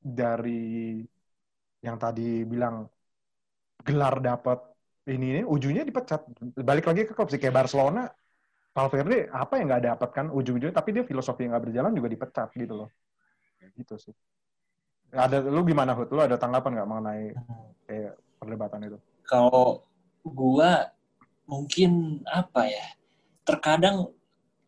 [0.00, 1.00] dari
[1.80, 2.84] yang tadi bilang
[3.80, 4.58] gelar dapat
[5.08, 6.28] ini, ini ujungnya dipecat.
[6.60, 8.04] Balik lagi ke klub sih kayak Barcelona
[8.76, 12.48] Valverde apa yang nggak dapat kan ujung-ujungnya tapi dia filosofi yang nggak berjalan juga dipecat
[12.52, 12.88] gitu loh.
[13.80, 14.14] Gitu sih
[15.12, 16.08] ada lu gimana Hud?
[16.14, 17.24] Lu ada tanggapan nggak mengenai
[17.86, 18.98] kayak perdebatan itu?
[19.26, 19.84] Kalau
[20.22, 20.90] gua
[21.46, 22.86] mungkin apa ya
[23.42, 24.10] terkadang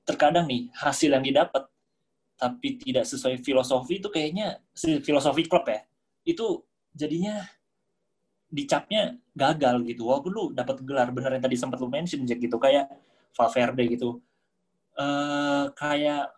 [0.03, 1.71] terkadang nih hasil yang didapat
[2.35, 4.59] tapi tidak sesuai filosofi itu kayaknya
[5.07, 5.87] filosofi klub ya
[6.27, 6.59] itu
[6.91, 7.47] jadinya
[8.53, 10.11] dicapnya gagal gitu.
[10.11, 12.91] Walaupun lu dapat gelar bener yang tadi sempat lu mention gitu kayak
[13.33, 14.21] Valverde gitu.
[14.93, 16.29] Uh, kayak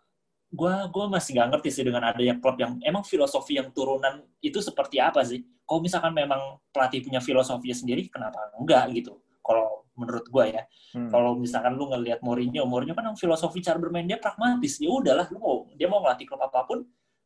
[0.55, 4.63] gue gua masih nggak ngerti sih dengan adanya klub yang emang filosofi yang turunan itu
[4.63, 10.25] seperti apa sih kalau misalkan memang pelatih punya filosofinya sendiri kenapa enggak gitu kalau menurut
[10.27, 10.63] gue ya
[10.95, 11.11] hmm.
[11.11, 15.37] kalau misalkan lu ngelihat Mourinho Mourinho kan filosofi cara bermain dia pragmatis ya udahlah lu
[15.43, 16.79] mau dia mau ngelatih klub apa pun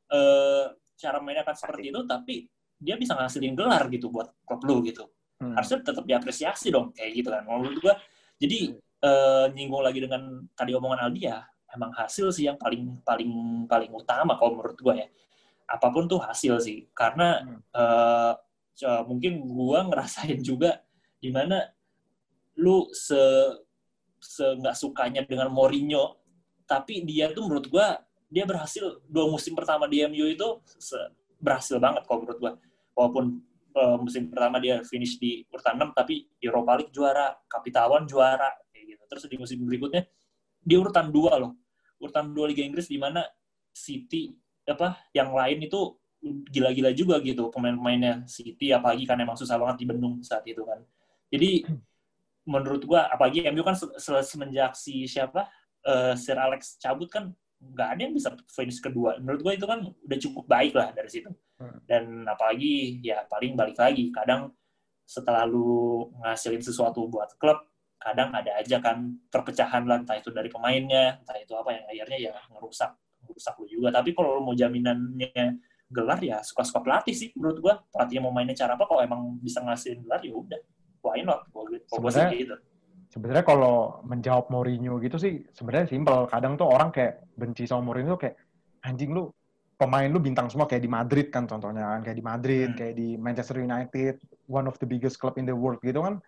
[0.09, 0.65] uh,
[0.99, 2.35] cara mainnya akan seperti itu tapi
[2.79, 5.07] dia bisa ngasilin gelar gitu buat klub lu gitu.
[5.39, 5.55] Hmm.
[5.55, 7.43] Harusnya tetap diapresiasi dong kayak gitu kan.
[7.43, 7.93] Menurut gua
[8.39, 11.43] jadi uh, nyinggung lagi dengan tadi omongan Aldi ya,
[11.73, 15.07] emang hasil sih yang paling paling paling utama kalau menurut gua ya.
[15.69, 16.89] Apa pun tuh hasil sih.
[16.93, 17.59] Karena hmm.
[17.73, 18.33] uh,
[19.05, 20.81] mungkin gua ngerasain juga
[21.19, 21.67] di mana
[22.59, 23.19] lu se
[24.19, 26.19] se nggak sukanya dengan Mourinho
[26.67, 30.47] tapi dia tuh menurut gua dia berhasil dua musim pertama di MU itu
[31.39, 32.51] berhasil banget kalau menurut gua
[32.99, 33.39] walaupun
[33.79, 38.85] uh, musim pertama dia finish di urutan 6 tapi Europa League juara, Kapitawan juara kayak
[38.95, 39.03] gitu.
[39.07, 40.03] Terus di musim berikutnya
[40.69, 41.57] di urutan 2 loh.
[41.99, 43.27] urutan dua Liga Inggris di mana
[43.75, 44.31] City
[44.63, 45.99] apa yang lain itu
[46.47, 50.79] gila-gila juga gitu pemain-pemainnya City apalagi kan emang susah banget dibendung saat itu kan.
[51.27, 51.67] Jadi
[52.47, 55.51] menurut gua apalagi MU kan se- se- semenjak si siapa
[55.83, 59.19] eh, Sir Alex cabut kan nggak ada yang bisa finish kedua.
[59.19, 61.27] Menurut gua itu kan udah cukup baik lah dari situ.
[61.59, 61.83] Hmm.
[61.83, 64.55] Dan apalagi ya paling balik lagi kadang
[65.03, 67.59] setelah lu ngasilin sesuatu buat klub
[67.99, 68.97] kadang ada aja kan
[69.27, 72.91] perpecahan lah entah itu dari pemainnya entah itu apa yang akhirnya ya ngerusak
[73.27, 75.59] ngerusak lu juga tapi kalau lu mau jaminannya
[75.91, 79.59] gelar ya suka-suka pelatih sih menurut gua pelatih mau mainnya cara apa kalau emang bisa
[79.59, 80.59] ngasihin gelar ya udah
[81.03, 82.55] why not kalau gua sih Sebenarnya- gitu
[83.09, 83.75] sebenarnya kalau
[84.05, 86.29] menjawab Mourinho gitu sih sebenarnya simpel.
[86.29, 88.37] Kadang tuh orang kayak benci sama Mourinho tuh kayak
[88.85, 89.33] anjing lu
[89.75, 92.77] pemain lu bintang semua kayak di Madrid kan contohnya kan kayak di Madrid, Hmm.
[92.77, 96.21] kayak di Manchester United, one of the biggest club in the world gitu kan.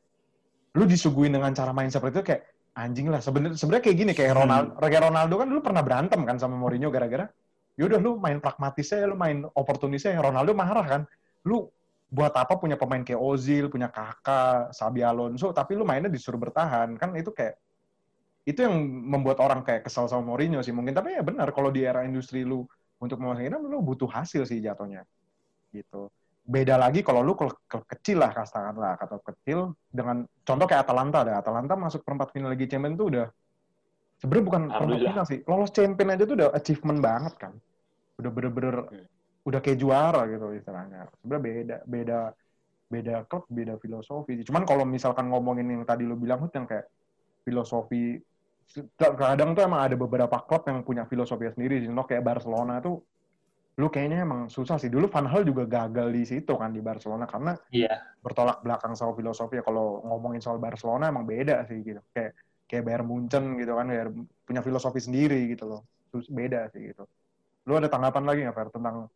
[0.77, 2.43] Lu disuguhin dengan cara main seperti itu kayak
[2.77, 3.19] anjing lah.
[3.19, 4.41] Sebenarnya sebenarnya kayak gini kayak Hmm.
[4.47, 7.27] Ronaldo, kayak Ronaldo kan dulu pernah berantem kan sama Mourinho gara-gara
[7.79, 10.19] yaudah lu main pragmatisnya, lu main oportunisnya.
[10.19, 11.01] Ronaldo marah kan.
[11.47, 11.65] Lu
[12.11, 16.99] buat apa punya pemain kayak Ozil, punya Kakak, Sabi Alonso, tapi lu mainnya disuruh bertahan.
[16.99, 17.55] Kan itu kayak
[18.43, 20.93] itu yang membuat orang kayak kesal sama Mourinho sih mungkin.
[20.93, 22.67] Tapi ya benar kalau di era industri lu
[23.01, 25.07] untuk memasangkan lu butuh hasil sih jatuhnya.
[25.71, 26.11] Gitu.
[26.41, 31.21] Beda lagi kalau lu klub klub kecil lah katakanlah kata kecil dengan contoh kayak Atalanta
[31.21, 33.27] ada Atalanta masuk perempat final Liga Champions tuh udah
[34.17, 37.53] sebenarnya bukan perempat final sih lolos champion aja tuh udah achievement banget kan.
[38.17, 39.05] Udah bener-bener Hmm.
[39.41, 41.09] udah kayak juara gitu istilahnya.
[41.21, 42.19] Sebenarnya beda beda
[42.91, 46.89] beda klub beda filosofi cuman kalau misalkan ngomongin yang tadi lu bilang Hud, yang kayak
[47.45, 48.19] filosofi
[48.97, 51.87] kadang tuh emang ada beberapa klub yang punya filosofi sendiri sih.
[51.87, 52.99] Contoh kayak Barcelona tuh
[53.79, 54.91] lu kayaknya emang susah sih.
[54.91, 58.03] Dulu Van Hal juga gagal di situ kan di Barcelona karena iya.
[58.19, 59.59] bertolak belakang sama filosofi.
[59.59, 62.03] Ya kalau ngomongin soal Barcelona emang beda sih gitu.
[62.11, 62.35] Kayak
[62.67, 65.81] kayak Bayern Munchen gitu kan Bayern punya filosofi sendiri gitu loh.
[66.11, 67.07] Terus beda sih gitu.
[67.63, 69.07] Lu ada tanggapan lagi nggak Fer tentang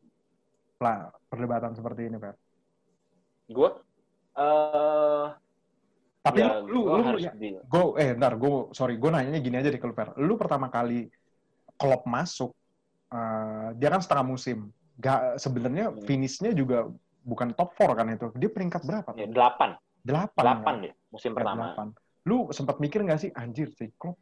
[0.79, 2.35] lah perdebatan seperti ini Fer?
[3.45, 3.69] Gue,
[4.35, 5.27] eh
[6.25, 9.69] tapi ya, lu gua lu, ya, gue eh ntar gue sorry gue nanyanya gini aja
[9.69, 10.09] deh ke lu Fer.
[10.17, 11.05] Lu pertama kali
[11.77, 12.55] klub masuk
[13.11, 14.57] eh, dia kan setengah musim
[14.95, 16.01] gak sebenarnya Hmm.
[16.07, 16.87] finishnya juga
[17.25, 19.75] bukan top 4 kan itu dia peringkat berapa Ya, delapan,
[20.05, 20.81] delapan delapan ya?
[20.89, 21.63] deh musim Ya, pertama.
[21.73, 21.87] delapan.
[22.25, 24.17] Lu sempat mikir nggak sih, anjir sih, klub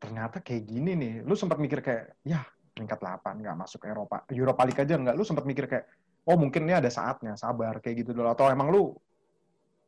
[0.00, 1.14] ternyata kayak gini nih.
[1.22, 2.42] Lu sempat mikir kayak, ya
[2.74, 4.24] peringkat 8, nggak masuk Eropa.
[4.32, 5.14] Europa League aja nggak.
[5.14, 5.84] Lu sempat mikir kayak,
[6.26, 8.32] oh mungkin ini ada saatnya, sabar, kayak gitu dulu.
[8.32, 8.96] Atau emang lu,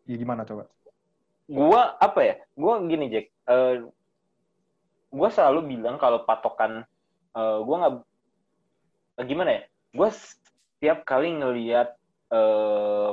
[0.07, 0.68] ya gimana coba?
[1.49, 2.35] Gua apa ya?
[2.55, 3.83] Gua gini Jack, eh
[5.11, 6.85] gua selalu bilang kalau patokan,
[7.35, 7.95] eh gua nggak,
[9.20, 9.62] gimana ya?
[9.92, 11.92] Gua setiap kali ngelihat
[12.32, 13.10] eh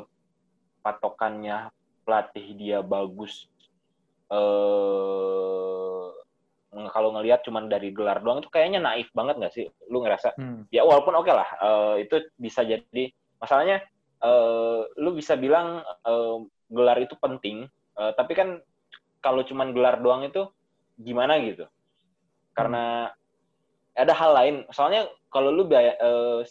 [0.79, 1.67] patokannya
[2.07, 3.51] pelatih dia bagus,
[4.31, 6.09] eh
[6.89, 9.65] kalau ngelihat cuman dari gelar doang itu kayaknya naif banget nggak sih?
[9.91, 10.37] Lu ngerasa?
[10.39, 10.65] Hmm.
[10.71, 13.03] ya walaupun oke lah eh, itu bisa jadi
[13.41, 13.83] masalahnya
[14.23, 16.37] eh, lu bisa bilang eh,
[16.69, 17.65] gelar itu penting
[17.97, 18.61] eh, tapi kan
[19.19, 20.47] kalau cuman gelar doang itu
[20.99, 21.67] gimana gitu
[22.55, 23.11] karena
[23.99, 24.55] ada hal lain.
[24.71, 26.41] Soalnya kalau lu biaya- eh,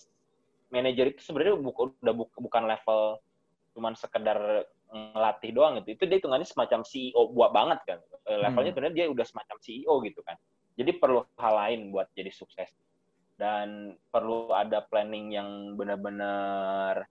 [0.68, 3.16] manajer itu sebenarnya bu- udah bu- bukan level
[3.72, 5.96] cuman sekedar ngelatih doang gitu.
[5.96, 7.98] Itu dia hitungannya semacam CEO buat banget kan.
[8.28, 8.76] Eh, levelnya Hmm.
[8.76, 10.36] sebenarnya dia udah semacam CEO gitu kan.
[10.76, 12.68] Jadi perlu hal lain buat jadi sukses.
[13.38, 17.06] Dan perlu ada planning yang benar-benar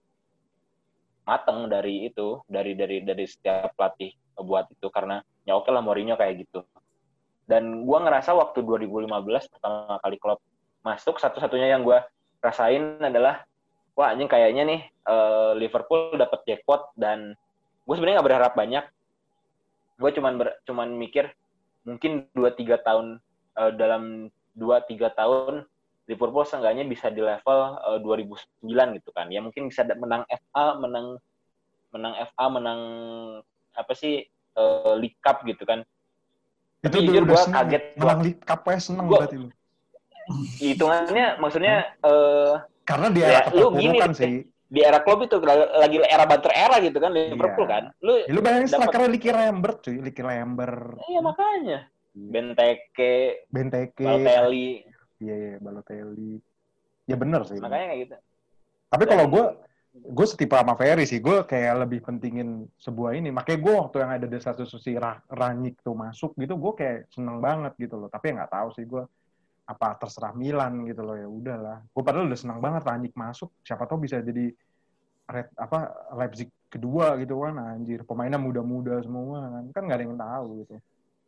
[1.24, 4.86] mateng dari itu dari dari dari setiap pelatih buat itu.
[4.92, 6.64] Karena ya oke lah Mourinho kayak gitu
[7.48, 9.08] dan gua ngerasa waktu 2015
[9.50, 10.38] pertama kali klub
[10.84, 12.04] masuk satu-satunya yang gua
[12.38, 13.42] rasain adalah
[13.98, 17.34] wah anjing kayaknya nih eh, Liverpool dapat jackpot dan
[17.82, 18.84] gue sebenarnya nggak berharap banyak
[19.98, 21.34] gue cuman ber- cuman mikir
[21.82, 23.18] mungkin 2-3 tahun
[23.58, 25.66] eh, dalam 2-3 tahun
[26.08, 29.28] Liverpool seenggaknya bisa di level eh, 2009 gitu kan.
[29.28, 31.20] Ya mungkin bisa menang FA, menang
[31.92, 32.80] menang FA, menang
[33.74, 35.82] apa sih eh, League Cup gitu kan.
[36.78, 37.54] Itu Tapi jujur seneng.
[37.58, 39.48] kaget Menang Cup aja seneng Gua- berarti lu.
[40.58, 42.54] Hitungannya maksudnya eh,
[42.84, 44.12] Karena dia Ya, era lu gini deh.
[44.14, 44.36] sih.
[44.68, 47.72] di era klub itu lagi era banter era gitu kan Liverpool Iya.
[47.72, 47.84] kan.
[47.98, 49.96] Lu Ya, lu bayangin Dapat- strikernya Licky Lambert cuy.
[49.98, 51.78] Licky Lambert, iya makanya
[52.12, 53.14] Benteke,
[53.48, 54.84] Benteke, Balotelli,
[55.18, 56.36] iya, iya, Balotelli.
[57.04, 57.56] Ya bener sih.
[57.56, 58.16] makanya kayak gitu.
[58.88, 59.44] Tapi kalau gue,
[59.94, 61.18] gue setipe sama Ferry sih.
[61.18, 63.28] Gue kayak lebih pentingin sebuah ini.
[63.32, 67.38] Makanya gue waktu yang ada desa susi Ra- Ranyik tuh masuk gitu, gue kayak seneng
[67.40, 68.08] banget gitu loh.
[68.08, 69.02] Tapi nggak tahu sih gue
[69.68, 71.84] apa terserah Milan gitu loh ya udahlah.
[71.92, 73.52] Gue padahal udah seneng banget Ranyik masuk.
[73.64, 74.52] Siapa tahu bisa jadi
[75.28, 80.16] Red, apa Leipzig kedua gitu kan anjir pemainnya muda-muda semua kan kan nggak ada yang
[80.20, 80.72] tahu gitu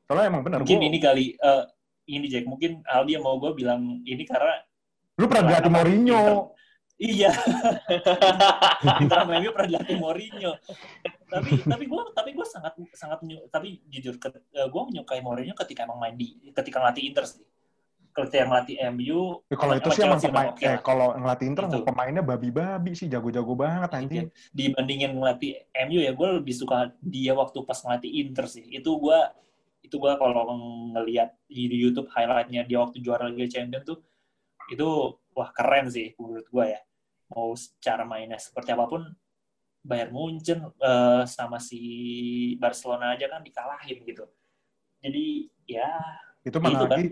[0.09, 1.65] soalnya emang benar mungkin gua- ini kali eh,
[2.11, 4.59] ini Jack, mungkin Aldi yang mau gue bilang ini karena
[5.21, 5.69] Lu pernah apa?
[5.69, 6.57] Mourinho.
[7.01, 7.33] Iya.
[9.01, 10.53] Inter Miami pernah dilatih Mourinho.
[11.31, 16.13] tapi tapi gue tapi gue sangat sangat tapi jujur gue menyukai Mourinho ketika emang main
[16.13, 17.41] di ketika ngelatih Inter sih.
[18.13, 19.41] Ketika ngelatih MU.
[19.49, 21.87] Ya, kalau itu sih emang pemain, oke eh, kalau ngelatih Inter Itu.
[21.87, 24.29] pemainnya babi-babi sih, jago-jago banget anjing.
[24.53, 25.57] Dibandingin ngelatih
[25.89, 28.69] MU ya gue lebih suka dia waktu pas ngelatih Inter sih.
[28.69, 29.19] Itu gue
[29.81, 30.53] itu gue kalau
[30.93, 33.99] ngelihat di YouTube highlightnya dia waktu juara Liga Champions tuh
[34.69, 36.81] itu wah keren sih menurut gue ya.
[37.31, 39.07] Mau secara mainnya seperti apa pun
[39.81, 41.81] Bayern Munchen eh, sama si
[42.59, 44.27] Barcelona aja kan dikalahin gitu.
[45.01, 45.89] Jadi ya
[46.41, 46.93] Itu mana Itu kan.
[46.97, 47.07] lagi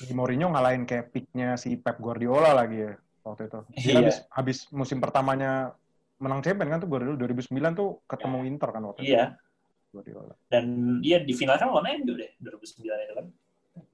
[0.00, 3.60] di Mourinho ngalahin kayak picknya si Pep Guardiola lagi ya waktu itu.
[3.74, 3.94] Dia Iya.
[4.00, 5.74] habis, habis musim pertamanya
[6.18, 10.34] menang champion kan tuh Guardiola 2009 tuh ketemu Inter kan waktu iya itu Guardiola.
[10.50, 10.64] dan
[10.98, 13.26] dia di final kan lawan MU deh 2009 itu kan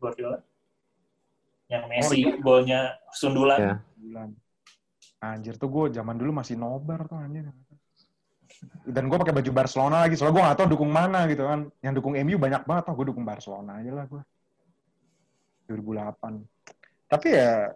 [0.01, 0.39] Guardiola.
[1.69, 2.33] Yang Messi iya.
[2.41, 2.81] golnya
[3.13, 3.59] sundulan.
[3.61, 3.75] Iya.
[3.97, 4.29] Bulan.
[5.33, 7.49] Anjir tuh gue zaman dulu masih nobar tuh anjir.
[8.85, 11.73] Dan gue pakai baju Barcelona lagi, soalnya gue gak tau dukung mana gitu kan.
[11.81, 14.23] Yang dukung MU banyak banget, oh gue dukung Barcelona aja lah gue.
[15.69, 16.45] 2008.
[17.09, 17.73] Tapi ya,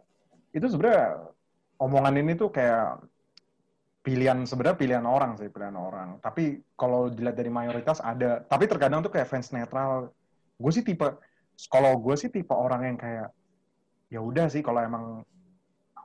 [0.53, 1.33] itu sebenarnya
[1.81, 3.01] omongan ini tuh kayak
[4.05, 6.21] pilihan, sebenarnya pilihan orang sih, pilihan orang.
[6.21, 10.13] Tapi kalau dilihat dari mayoritas ada, tapi terkadang tuh kayak fans netral.
[10.57, 11.07] Gue sih tipe,
[11.69, 13.29] kalau gue sih tipe orang yang kayak,
[14.09, 15.25] ya udah sih kalau emang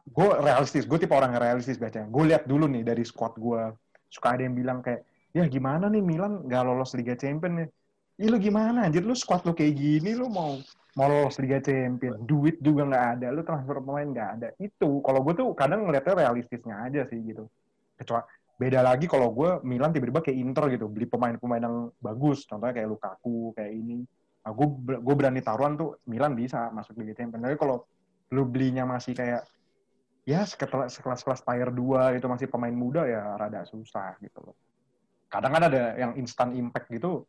[0.04, 2.12] gue realistis, gue tipe orang realistis biasanya.
[2.12, 3.72] Gue lihat dulu nih dari squad gue,
[4.12, 7.70] suka ada yang bilang kayak, ya gimana nih Milan gak lolos Liga Champion nih.
[8.22, 10.60] Ih lu gimana anjir, lu squad lu kayak gini, lu mau
[10.93, 14.47] mau lolos Liga Champion, duit juga nggak ada, lu transfer pemain nggak ada.
[14.62, 17.49] Itu, kalau gue tuh kadang ngeliatnya realistisnya aja sih gitu.
[17.97, 18.22] Kecuali
[18.54, 22.89] beda lagi kalau gue Milan tiba-tiba kayak Inter gitu, beli pemain-pemain yang bagus, contohnya kayak
[22.93, 24.06] Lukaku, kayak ini.
[24.45, 24.68] Nah, gue
[25.01, 27.41] gue berani taruhan tuh Milan bisa masuk Liga Champion.
[27.41, 27.89] Tapi kalau
[28.30, 29.41] lu belinya masih kayak
[30.24, 34.55] ya sekelas sekelas kelas tier 2 itu masih pemain muda ya rada susah gitu loh.
[35.28, 37.28] Kadang kan ada yang instant impact gitu.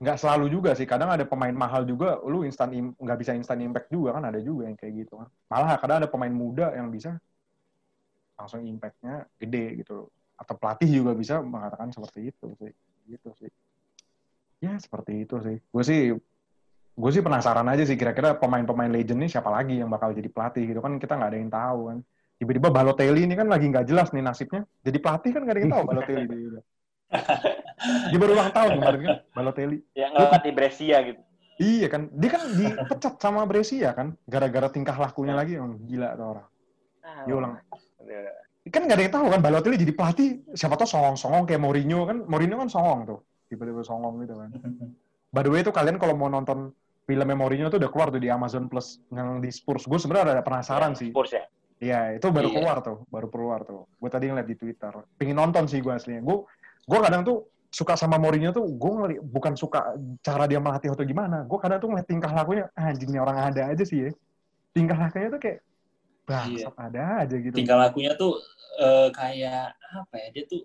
[0.00, 0.88] Nggak selalu juga sih.
[0.88, 4.70] Kadang ada pemain mahal juga, lu instant nggak bisa instant impact juga kan ada juga
[4.70, 5.28] yang kayak gitu kan.
[5.52, 7.20] Malah kadang ada pemain muda yang bisa
[8.40, 10.08] langsung impact-nya gede gitu.
[10.40, 12.72] Atau pelatih juga bisa mengatakan seperti itu sih.
[13.04, 13.52] Gitu sih.
[14.64, 15.60] Ya seperti itu sih.
[15.68, 16.16] Gue sih
[17.00, 20.68] gue sih penasaran aja sih kira-kira pemain-pemain legend nih siapa lagi yang bakal jadi pelatih
[20.68, 20.80] gitu.
[20.84, 21.98] Kan kita nggak ada yang tahu kan.
[22.36, 24.68] Tiba-tiba Balotelli ini kan lagi nggak jelas nih nasibnya.
[24.84, 26.64] Jadi pelatih kan nggak ada yang tahu Balotelli dia, udah.
[28.12, 29.78] dia baru ulang tahun kemarin kan Balotelli.
[29.96, 31.20] Yang ngelatih Brescia gitu.
[31.60, 32.02] iya kan.
[32.12, 34.16] Dia kan dipecat sama Brescia kan.
[34.28, 35.56] Gara-gara tingkah lakunya lagi.
[35.56, 36.46] Yang gila tuh orang.
[37.00, 37.52] Ah, dia ulang.
[38.70, 40.28] kan nggak ada yang tahu kan Balotelli jadi pelatih.
[40.52, 42.24] Siapa tahu songong-songong kayak Mourinho kan.
[42.28, 43.20] Mourinho kan songong tuh.
[43.48, 44.50] Tiba-tiba songong gitu kan.
[45.34, 46.74] By the way tuh kalian kalau mau nonton
[47.10, 49.90] filmnya Mourinho tuh udah keluar tuh di Amazon Plus yang di Spurs.
[49.90, 51.10] Gue sebenarnya ada penasaran sih.
[51.10, 51.42] Spurs ya.
[51.80, 52.54] Iya, itu baru Iya.
[52.54, 53.90] keluar tuh, baru keluar tuh.
[53.98, 54.92] Gue tadi ngeliat di Twitter.
[55.18, 56.22] Pengen nonton sih gue aslinya.
[56.22, 56.46] Gue
[56.86, 61.02] gue kadang tuh suka sama Mourinho tuh gue ngeli bukan suka cara dia melatih atau
[61.02, 61.42] gimana.
[61.42, 64.10] Gue kadang tuh ngeliat tingkah lakunya "Ah, anjingnya orang ada aja sih ya.
[64.70, 65.58] Tingkah lakunya tuh kayak
[66.20, 67.50] bangsat ada aja gitu.
[67.58, 68.38] tingkah lakunya tuh
[68.78, 70.62] eh, kayak apa ya dia tuh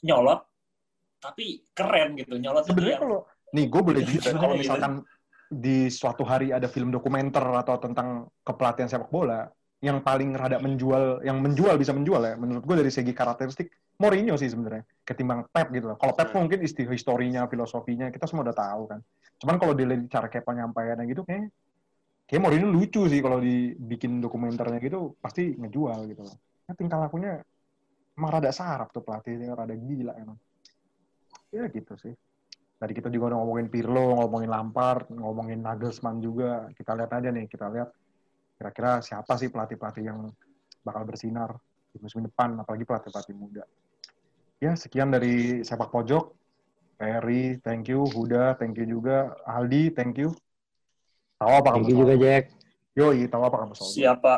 [0.00, 0.40] nyolot
[1.18, 3.18] tapi keren gitu nyolot Sebenarnya kalau
[3.50, 4.62] nih gue boleh jujur Gimana kalau gitu?
[4.64, 4.92] misalkan
[5.48, 9.48] di suatu hari ada film dokumenter atau tentang kepelatihan sepak bola
[9.80, 12.34] yang paling rada menjual, yang menjual bisa menjual ya.
[12.36, 15.98] Menurut gue dari segi karakteristik Mourinho sih sebenarnya ketimbang Pep gitu loh.
[15.98, 16.46] Kalau Pep Hmm.
[16.46, 19.00] mungkin isti historinya, filosofinya kita semua udah tahu kan.
[19.38, 21.50] Cuman kalau dilihat cara kayak penyampaiannya gitu kayak
[22.28, 26.36] kayak Mourinho lucu sih kalau dibikin dokumenternya gitu pasti ngejual gitu loh.
[26.68, 27.40] Nah, tingkah lakunya
[28.18, 30.38] emang rada sarap tuh pelatihnya rada gila emang.
[31.54, 32.12] Ya gitu sih.
[32.78, 36.70] Tadi kita juga udah ngomongin Pirlo, ngomongin Lampard, ngomongin Nagelsmann juga.
[36.78, 37.90] Kita lihat aja nih, kita lihat
[38.54, 40.30] kira-kira siapa sih pelatih-pelatih yang
[40.86, 41.58] bakal bersinar
[41.90, 43.66] di musim depan, apalagi pelatih-pelatih muda.
[44.62, 46.38] Ya, sekian dari sepak pojok.
[46.98, 48.06] Ferry, thank you.
[48.10, 49.34] Huda, thank you juga.
[49.46, 50.34] Aldi, thank you.
[51.38, 51.82] Tahu apa kamu?
[51.82, 52.44] Thank you juga Jack.
[52.98, 53.90] Yoi, tahu apa kamu soal?
[53.94, 54.34] siapa